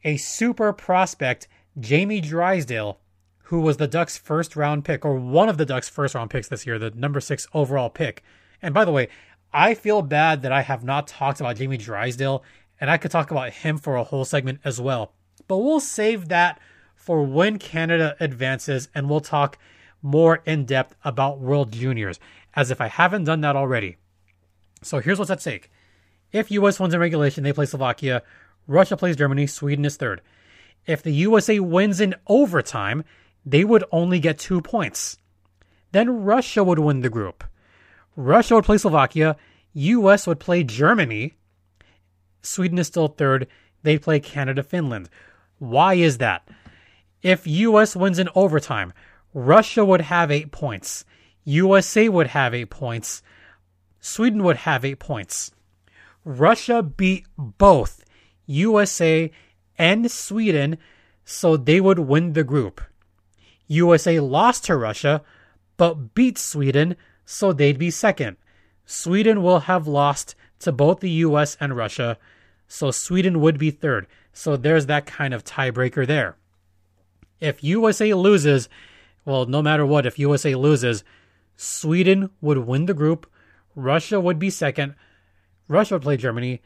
a 0.02 0.16
super 0.16 0.72
prospect, 0.72 1.46
Jamie 1.78 2.20
Drysdale, 2.20 2.98
who 3.44 3.60
was 3.60 3.76
the 3.76 3.86
Ducks' 3.86 4.18
first 4.18 4.56
round 4.56 4.84
pick, 4.84 5.04
or 5.04 5.14
one 5.14 5.48
of 5.48 5.58
the 5.58 5.66
Ducks' 5.66 5.88
first 5.88 6.14
round 6.14 6.30
picks 6.30 6.48
this 6.48 6.66
year, 6.66 6.78
the 6.78 6.90
number 6.90 7.20
six 7.20 7.46
overall 7.54 7.90
pick. 7.90 8.24
And 8.60 8.74
by 8.74 8.84
the 8.84 8.92
way, 8.92 9.08
I 9.52 9.74
feel 9.74 10.02
bad 10.02 10.42
that 10.42 10.52
I 10.52 10.62
have 10.62 10.82
not 10.82 11.06
talked 11.06 11.40
about 11.40 11.56
Jamie 11.56 11.76
Drysdale, 11.76 12.42
and 12.82 12.90
I 12.90 12.96
could 12.96 13.12
talk 13.12 13.30
about 13.30 13.52
him 13.52 13.78
for 13.78 13.94
a 13.94 14.02
whole 14.02 14.24
segment 14.24 14.58
as 14.64 14.80
well. 14.80 15.12
But 15.46 15.58
we'll 15.58 15.78
save 15.78 16.26
that 16.30 16.60
for 16.96 17.22
when 17.22 17.60
Canada 17.60 18.16
advances, 18.18 18.88
and 18.92 19.08
we'll 19.08 19.20
talk 19.20 19.56
more 20.02 20.42
in 20.46 20.64
depth 20.64 20.96
about 21.04 21.38
World 21.38 21.70
Juniors, 21.70 22.18
as 22.54 22.72
if 22.72 22.80
I 22.80 22.88
haven't 22.88 23.22
done 23.22 23.40
that 23.42 23.54
already. 23.54 23.98
So 24.82 24.98
here's 24.98 25.20
what's 25.20 25.30
at 25.30 25.40
stake. 25.40 25.70
If 26.32 26.50
US 26.50 26.80
wins 26.80 26.92
in 26.92 26.98
regulation, 26.98 27.44
they 27.44 27.52
play 27.52 27.66
Slovakia. 27.66 28.24
Russia 28.66 28.96
plays 28.96 29.14
Germany. 29.14 29.46
Sweden 29.46 29.84
is 29.84 29.96
third. 29.96 30.20
If 30.84 31.04
the 31.04 31.12
USA 31.12 31.60
wins 31.60 32.00
in 32.00 32.16
overtime, 32.26 33.04
they 33.46 33.62
would 33.62 33.84
only 33.92 34.18
get 34.18 34.40
two 34.40 34.60
points. 34.60 35.18
Then 35.92 36.24
Russia 36.24 36.64
would 36.64 36.80
win 36.80 37.02
the 37.02 37.10
group. 37.10 37.44
Russia 38.16 38.56
would 38.56 38.64
play 38.64 38.78
Slovakia. 38.78 39.36
US 39.72 40.26
would 40.26 40.40
play 40.40 40.64
Germany. 40.64 41.34
Sweden 42.42 42.78
is 42.78 42.88
still 42.88 43.08
third. 43.08 43.46
They'd 43.82 44.02
play 44.02 44.20
Canada, 44.20 44.62
Finland. 44.62 45.08
Why 45.58 45.94
is 45.94 46.18
that? 46.18 46.48
If 47.22 47.46
US 47.46 47.94
wins 47.94 48.18
in 48.18 48.28
overtime, 48.34 48.92
Russia 49.32 49.84
would 49.84 50.02
have 50.02 50.30
eight 50.30 50.50
points. 50.50 51.04
USA 51.44 52.08
would 52.08 52.28
have 52.28 52.54
eight 52.54 52.70
points. 52.70 53.22
Sweden 54.00 54.42
would 54.42 54.58
have 54.58 54.84
eight 54.84 54.98
points. 54.98 55.52
Russia 56.24 56.82
beat 56.82 57.26
both 57.36 58.04
USA 58.46 59.30
and 59.78 60.10
Sweden, 60.10 60.78
so 61.24 61.56
they 61.56 61.80
would 61.80 61.98
win 61.98 62.32
the 62.32 62.44
group. 62.44 62.80
USA 63.66 64.20
lost 64.20 64.64
to 64.64 64.76
Russia, 64.76 65.22
but 65.76 66.14
beat 66.14 66.38
Sweden, 66.38 66.96
so 67.24 67.52
they'd 67.52 67.78
be 67.78 67.90
second. 67.90 68.36
Sweden 68.84 69.42
will 69.42 69.60
have 69.60 69.86
lost 69.86 70.34
to 70.62 70.72
both 70.72 71.00
the 71.00 71.10
US 71.10 71.56
and 71.60 71.76
Russia, 71.76 72.18
so 72.66 72.90
Sweden 72.90 73.40
would 73.40 73.58
be 73.58 73.70
third. 73.70 74.06
So 74.32 74.56
there's 74.56 74.86
that 74.86 75.06
kind 75.06 75.34
of 75.34 75.44
tiebreaker 75.44 76.06
there. 76.06 76.36
If 77.40 77.62
USA 77.62 78.14
loses, 78.14 78.68
well, 79.24 79.46
no 79.46 79.62
matter 79.62 79.84
what, 79.84 80.06
if 80.06 80.18
USA 80.18 80.54
loses, 80.54 81.04
Sweden 81.56 82.30
would 82.40 82.58
win 82.58 82.86
the 82.86 82.94
group, 82.94 83.30
Russia 83.74 84.20
would 84.20 84.38
be 84.38 84.50
second, 84.50 84.94
Russia 85.68 85.94
would 85.94 86.02
play 86.02 86.16
Germany, 86.16 86.60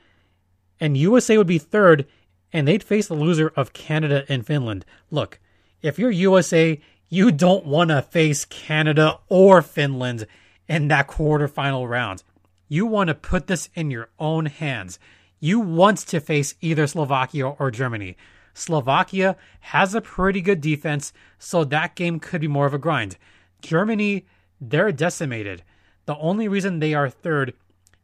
and 0.81 0.97
USA 0.97 1.39
would 1.39 1.47
be 1.47 1.59
third, 1.59 2.07
and 2.53 2.67
they'd 2.67 2.83
face 2.83 3.09
the 3.09 3.15
loser 3.15 3.53
of 3.57 3.73
Canada 3.73 4.25
and 4.29 4.47
Finland. 4.47 4.85
Look, 5.11 5.41
if 5.83 5.99
you're 5.99 6.11
USA, 6.11 6.81
you 7.09 7.31
don't 7.31 7.67
want 7.67 7.91
to 7.91 8.03
face 8.03 8.45
Canada 8.45 9.19
or 9.29 9.63
Finland 9.63 10.27
in 10.69 10.89
that 10.89 11.09
quarterfinal 11.09 11.89
round. 11.89 12.23
You 12.69 12.87
want 12.87 13.09
to 13.09 13.15
put 13.15 13.47
this 13.47 13.69
in 13.75 13.91
your 13.91 14.11
own 14.19 14.47
hands. 14.47 14.99
You 15.39 15.61
want 15.61 15.99
to 15.99 16.21
face 16.21 16.55
either 16.61 16.87
Slovakia 16.87 17.49
or 17.49 17.71
Germany. 17.71 18.17
Slovakia 18.55 19.37
has 19.61 19.95
a 19.95 20.01
pretty 20.01 20.41
good 20.41 20.61
defense, 20.61 21.13
so 21.39 21.63
that 21.65 21.95
game 21.95 22.19
could 22.19 22.41
be 22.41 22.49
more 22.49 22.67
of 22.67 22.75
a 22.75 22.79
grind. 22.79 23.19
Germany, 23.61 24.27
they're 24.61 24.93
decimated. 24.93 25.63
The 26.07 26.17
only 26.17 26.49
reason 26.49 26.79
they 26.79 26.95
are 26.95 27.11
third 27.11 27.53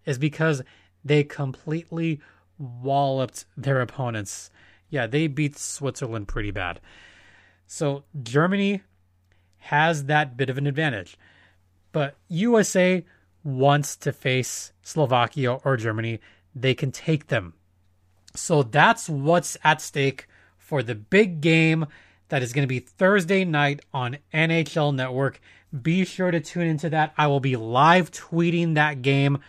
is 0.04 0.18
because 0.18 0.62
they 1.04 1.24
completely 1.24 2.20
walloped 2.58 3.46
their 3.56 3.80
opponents. 3.80 4.50
Yeah, 4.90 5.06
they 5.06 5.26
beat 5.26 5.58
Switzerland 5.58 6.28
pretty 6.28 6.50
bad. 6.50 6.80
So 7.66 8.04
Germany 8.22 8.82
has 9.58 10.04
that 10.04 10.36
bit 10.36 10.50
of 10.50 10.58
an 10.58 10.66
advantage. 10.66 11.16
But 11.92 12.16
USA 12.28 13.04
wants 13.44 13.96
to 13.96 14.12
face 14.12 14.72
Slovakia 14.82 15.54
or 15.54 15.76
Germany. 15.76 16.20
They 16.54 16.74
can 16.74 16.92
take 16.92 17.28
them. 17.28 17.54
So 18.34 18.62
that's 18.62 19.08
what's 19.08 19.56
at 19.62 19.80
stake 19.80 20.26
for 20.56 20.82
the 20.82 20.94
big 20.94 21.40
game 21.40 21.86
that 22.28 22.42
is 22.42 22.52
going 22.52 22.62
to 22.62 22.68
be 22.68 22.78
Thursday 22.78 23.44
night 23.44 23.80
on 23.92 24.16
NHL 24.32 24.94
Network. 24.94 25.40
Be 25.82 26.04
sure 26.04 26.30
to 26.30 26.40
tune 26.40 26.66
into 26.66 26.88
that. 26.90 27.12
I 27.18 27.26
will 27.26 27.40
be 27.40 27.56
live 27.56 28.10
tweeting 28.10 28.74
that 28.74 29.02
game. 29.02 29.40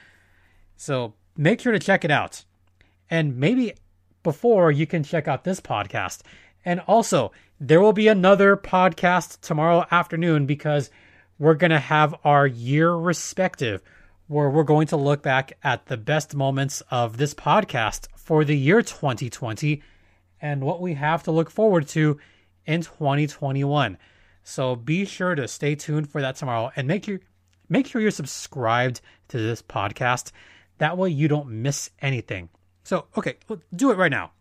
So 0.76 1.14
make 1.38 1.62
sure 1.62 1.72
to 1.72 1.80
check 1.80 2.04
it 2.04 2.12
out. 2.12 2.44
And 3.10 3.38
maybe 3.38 3.74
before 4.22 4.72
you 4.72 4.86
can 4.86 5.04
check 5.04 5.28
out 5.28 5.44
this 5.44 5.62
podcast. 5.62 6.22
And 6.66 6.80
also, 6.82 7.32
there 7.60 7.82
will 7.82 7.94
be 7.94 8.08
another 8.08 8.58
podcast 8.58 9.40
tomorrow 9.42 9.86
afternoon 9.92 10.46
because 10.46 10.90
we're 11.40 11.56
going 11.56 11.72
to 11.72 11.80
have 11.80 12.16
our 12.24 12.46
year 12.48 12.92
respective, 12.92 13.82
where 14.28 14.50
we're 14.50 14.64
going 14.64 14.88
to 14.88 14.98
look 14.98 15.22
back 15.22 15.58
at 15.64 15.88
the 15.88 15.98
best 15.98 16.36
moments 16.36 16.82
of 16.90 17.18
this 17.18 17.34
podcast 17.34 18.08
for 18.16 18.44
the 18.44 18.58
year 18.58 18.82
2020 18.82 19.82
and 20.42 20.64
what 20.64 20.82
we 20.82 20.94
have 20.94 21.24
to 21.24 21.32
look 21.32 21.50
forward 21.50 21.88
to 21.90 22.20
in 22.66 22.82
2021. 22.82 23.98
So 24.44 24.76
be 24.76 25.06
sure 25.06 25.36
to 25.36 25.48
stay 25.48 25.76
tuned 25.76 26.10
for 26.10 26.22
that 26.22 26.36
tomorrow 26.36 26.72
and 26.76 26.88
make 26.88 27.06
sure 27.06 27.20
make 27.70 27.88
sure 27.88 28.02
you're 28.02 28.12
subscribed 28.12 29.02
to 29.30 29.38
this 29.38 29.62
podcast. 29.62 30.32
That 30.78 30.98
way 30.98 31.10
you 31.10 31.28
don't 31.28 31.50
miss 31.50 31.90
anything. 32.02 32.50
So, 32.84 33.06
okay, 33.18 33.38
do 33.74 33.92
it 33.92 33.98
right 33.98 34.12
now. 34.12 34.32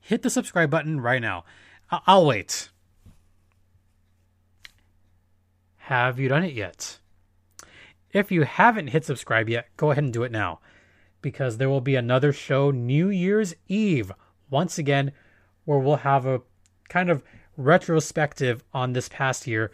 Hit 0.00 0.22
the 0.22 0.30
subscribe 0.30 0.70
button 0.70 1.00
right 1.00 1.22
now. 1.22 1.44
I'll 1.90 2.26
wait. 2.26 2.70
Have 5.88 6.18
you 6.18 6.30
done 6.30 6.44
it 6.44 6.54
yet? 6.54 6.96
If 8.10 8.32
you 8.32 8.44
haven't 8.44 8.86
hit 8.86 9.04
subscribe 9.04 9.50
yet, 9.50 9.68
go 9.76 9.90
ahead 9.90 10.02
and 10.02 10.12
do 10.14 10.22
it 10.22 10.32
now 10.32 10.60
because 11.20 11.58
there 11.58 11.68
will 11.68 11.82
be 11.82 11.94
another 11.94 12.32
show 12.32 12.70
New 12.70 13.10
Year's 13.10 13.54
Eve 13.68 14.10
once 14.48 14.78
again 14.78 15.12
where 15.66 15.78
we'll 15.78 15.96
have 15.96 16.24
a 16.24 16.40
kind 16.88 17.10
of 17.10 17.22
retrospective 17.58 18.64
on 18.72 18.94
this 18.94 19.10
past 19.10 19.46
year. 19.46 19.70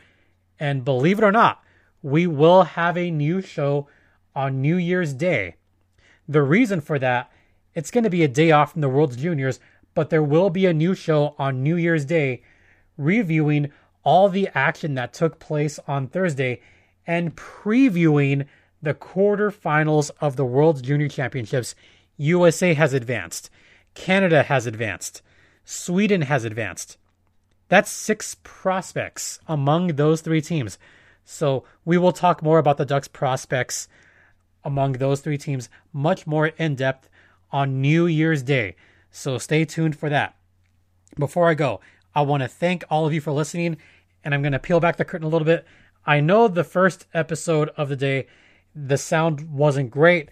And 0.58 0.84
believe 0.84 1.18
it 1.18 1.24
or 1.24 1.30
not, 1.30 1.62
we 2.02 2.26
will 2.26 2.64
have 2.64 2.98
a 2.98 3.12
new 3.12 3.40
show 3.40 3.86
on 4.34 4.60
New 4.60 4.78
Year's 4.78 5.14
Day. 5.14 5.54
The 6.28 6.42
reason 6.42 6.80
for 6.80 6.98
that, 6.98 7.30
it's 7.72 7.92
going 7.92 8.02
to 8.02 8.10
be 8.10 8.24
a 8.24 8.28
day 8.28 8.50
off 8.50 8.72
from 8.72 8.80
the 8.80 8.88
World's 8.88 9.16
Juniors, 9.16 9.60
but 9.94 10.10
there 10.10 10.24
will 10.24 10.50
be 10.50 10.66
a 10.66 10.74
new 10.74 10.96
show 10.96 11.36
on 11.38 11.62
New 11.62 11.76
Year's 11.76 12.04
Day 12.04 12.42
reviewing 12.96 13.70
all 14.02 14.28
the 14.28 14.48
action 14.54 14.94
that 14.94 15.12
took 15.12 15.38
place 15.38 15.78
on 15.86 16.06
Thursday 16.06 16.60
and 17.06 17.36
previewing 17.36 18.46
the 18.82 18.94
quarterfinals 18.94 20.10
of 20.20 20.36
the 20.36 20.44
World 20.44 20.82
Junior 20.82 21.08
Championships. 21.08 21.74
USA 22.16 22.74
has 22.74 22.92
advanced, 22.92 23.50
Canada 23.94 24.42
has 24.42 24.66
advanced, 24.66 25.22
Sweden 25.64 26.22
has 26.22 26.44
advanced. 26.44 26.96
That's 27.68 27.90
six 27.90 28.36
prospects 28.42 29.38
among 29.46 29.88
those 29.88 30.20
three 30.20 30.40
teams. 30.40 30.78
So 31.24 31.64
we 31.84 31.96
will 31.96 32.12
talk 32.12 32.42
more 32.42 32.58
about 32.58 32.76
the 32.76 32.84
Ducks 32.84 33.08
prospects 33.08 33.86
among 34.64 34.94
those 34.94 35.20
three 35.20 35.38
teams 35.38 35.68
much 35.92 36.26
more 36.26 36.48
in 36.48 36.74
depth 36.74 37.08
on 37.52 37.80
New 37.80 38.06
Year's 38.06 38.42
Day. 38.42 38.76
So 39.10 39.38
stay 39.38 39.64
tuned 39.64 39.96
for 39.96 40.08
that. 40.08 40.36
Before 41.18 41.48
I 41.48 41.54
go, 41.54 41.80
I 42.14 42.22
want 42.22 42.42
to 42.42 42.48
thank 42.48 42.84
all 42.90 43.06
of 43.06 43.14
you 43.14 43.20
for 43.20 43.32
listening, 43.32 43.76
and 44.24 44.34
I'm 44.34 44.42
going 44.42 44.52
to 44.52 44.58
peel 44.58 44.80
back 44.80 44.96
the 44.96 45.04
curtain 45.04 45.26
a 45.26 45.30
little 45.30 45.46
bit. 45.46 45.64
I 46.04 46.20
know 46.20 46.48
the 46.48 46.64
first 46.64 47.06
episode 47.14 47.70
of 47.76 47.88
the 47.88 47.96
day, 47.96 48.26
the 48.74 48.96
sound 48.96 49.52
wasn't 49.52 49.90
great. 49.90 50.30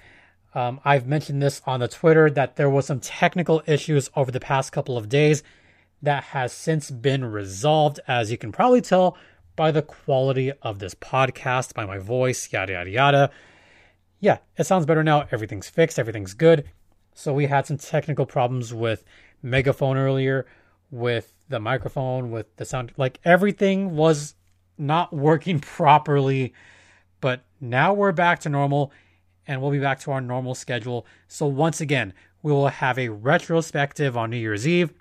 Um, 0.55 0.81
I've 0.85 1.07
mentioned 1.07 1.43
this 1.43 1.61
on 1.67 1.81
the 1.81 1.89
Twitter 1.89 2.31
that 2.31 2.57
there 2.57 2.71
was 2.71 2.87
some 2.87 3.01
technical 3.01 3.63
issues 3.67 4.11
over 4.17 4.33
the 4.33 4.41
past 4.41 4.73
couple 4.73 4.97
of 4.97 5.09
days 5.09 5.43
that 6.03 6.25
has 6.25 6.53
since 6.53 6.91
been 6.91 7.25
resolved, 7.25 8.01
as 8.09 8.31
you 8.31 8.39
can 8.39 8.53
probably 8.53 8.81
tell 8.81 9.17
by 9.57 9.71
the 9.71 9.83
quality 9.83 10.53
of 10.63 10.79
this 10.79 10.95
podcast, 10.95 11.75
by 11.75 11.85
my 11.85 11.99
voice, 11.99 12.53
yada 12.53 12.73
yada 12.73 12.91
yada. 12.91 13.31
Yeah, 14.21 14.39
it 14.57 14.65
sounds 14.65 14.87
better 14.87 15.05
now. 15.05 15.27
Everything's 15.31 15.69
fixed, 15.69 15.99
everything's 15.99 16.35
good. 16.35 16.69
So 17.15 17.33
we 17.33 17.47
had 17.47 17.67
some 17.67 17.79
technical 17.79 18.27
problems 18.27 18.73
with 18.73 19.05
megaphone 19.43 19.97
earlier, 19.97 20.47
with 20.91 21.33
the 21.49 21.61
microphone, 21.61 22.31
with 22.31 22.55
the 22.57 22.65
sound. 22.65 22.93
Like 22.97 23.21
everything 23.25 23.97
was 23.97 24.35
not 24.77 25.13
working 25.13 25.61
properly. 25.61 26.55
But 27.21 27.45
now 27.61 27.93
we're 27.93 28.13
back 28.13 28.41
to 28.41 28.49
normal 28.49 28.93
and 29.47 29.61
we'll 29.61 29.71
be 29.71 29.79
back 29.79 29.99
to 30.01 30.13
our 30.13 30.21
normal 30.21 30.55
schedule. 30.55 31.07
So 31.27 31.47
once 31.47 31.81
again, 31.81 32.13
we 32.43 32.53
will 32.53 32.69
have 32.69 32.99
a 32.99 33.09
retrospective 33.09 34.17
on 34.17 34.31
New 34.31 34.37
Year's 34.37 34.69
Eve. 34.69 34.93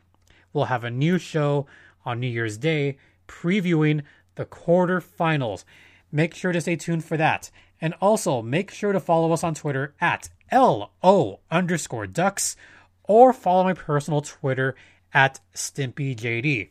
We'll 0.54 0.66
have 0.66 0.84
a 0.84 0.89
new 0.89 1.20
show 1.20 1.68
on 2.06 2.20
New 2.20 2.28
Year's 2.28 2.58
Day 2.58 2.98
previewing 3.28 4.04
the 4.36 4.45
quarterfinals. 4.45 5.66
Make 6.12 6.34
sure 6.34 6.54
to 6.54 6.62
stay 6.62 6.78
tuned 6.78 7.04
for 7.04 7.18
that. 7.18 7.52
And 7.80 7.93
also 8.02 8.41
make 8.41 8.72
sure 8.72 8.93
to 8.93 9.00
follow 9.00 9.32
us 9.34 9.43
on 9.43 9.54
Twitter 9.54 9.93
at 10.02 10.30
LO 10.52 11.41
underscore 11.52 12.08
ducks 12.08 12.56
or 13.04 13.34
follow 13.34 13.66
my 13.66 13.74
personal 13.74 14.22
Twitter 14.22 14.76
at 15.14 15.39
StimpyJD. 15.53 16.70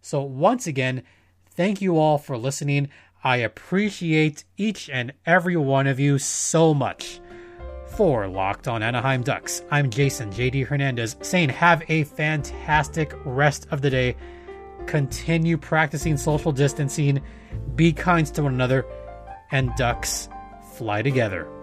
So 0.00 0.22
once 0.22 0.66
again, 0.66 1.02
thank 1.50 1.80
you 1.80 1.98
all 1.98 2.18
for 2.18 2.36
listening. 2.36 2.88
I 3.24 3.38
appreciate 3.38 4.44
each 4.56 4.88
and 4.88 5.12
every 5.24 5.56
one 5.56 5.86
of 5.86 5.98
you 5.98 6.18
so 6.18 6.72
much. 6.72 7.20
For 7.96 8.28
Locked 8.28 8.68
On 8.68 8.82
Anaheim 8.82 9.22
Ducks, 9.22 9.62
I'm 9.70 9.90
Jason 9.90 10.30
JD 10.30 10.66
Hernandez 10.66 11.16
saying 11.22 11.48
have 11.48 11.82
a 11.88 12.04
fantastic 12.04 13.14
rest 13.24 13.66
of 13.70 13.80
the 13.80 13.90
day. 13.90 14.16
Continue 14.86 15.56
practicing 15.56 16.16
social 16.16 16.52
distancing, 16.52 17.22
be 17.74 17.92
kind 17.92 18.26
to 18.26 18.42
one 18.42 18.54
another, 18.54 18.86
and 19.50 19.74
Ducks 19.76 20.28
fly 20.74 21.02
together. 21.02 21.55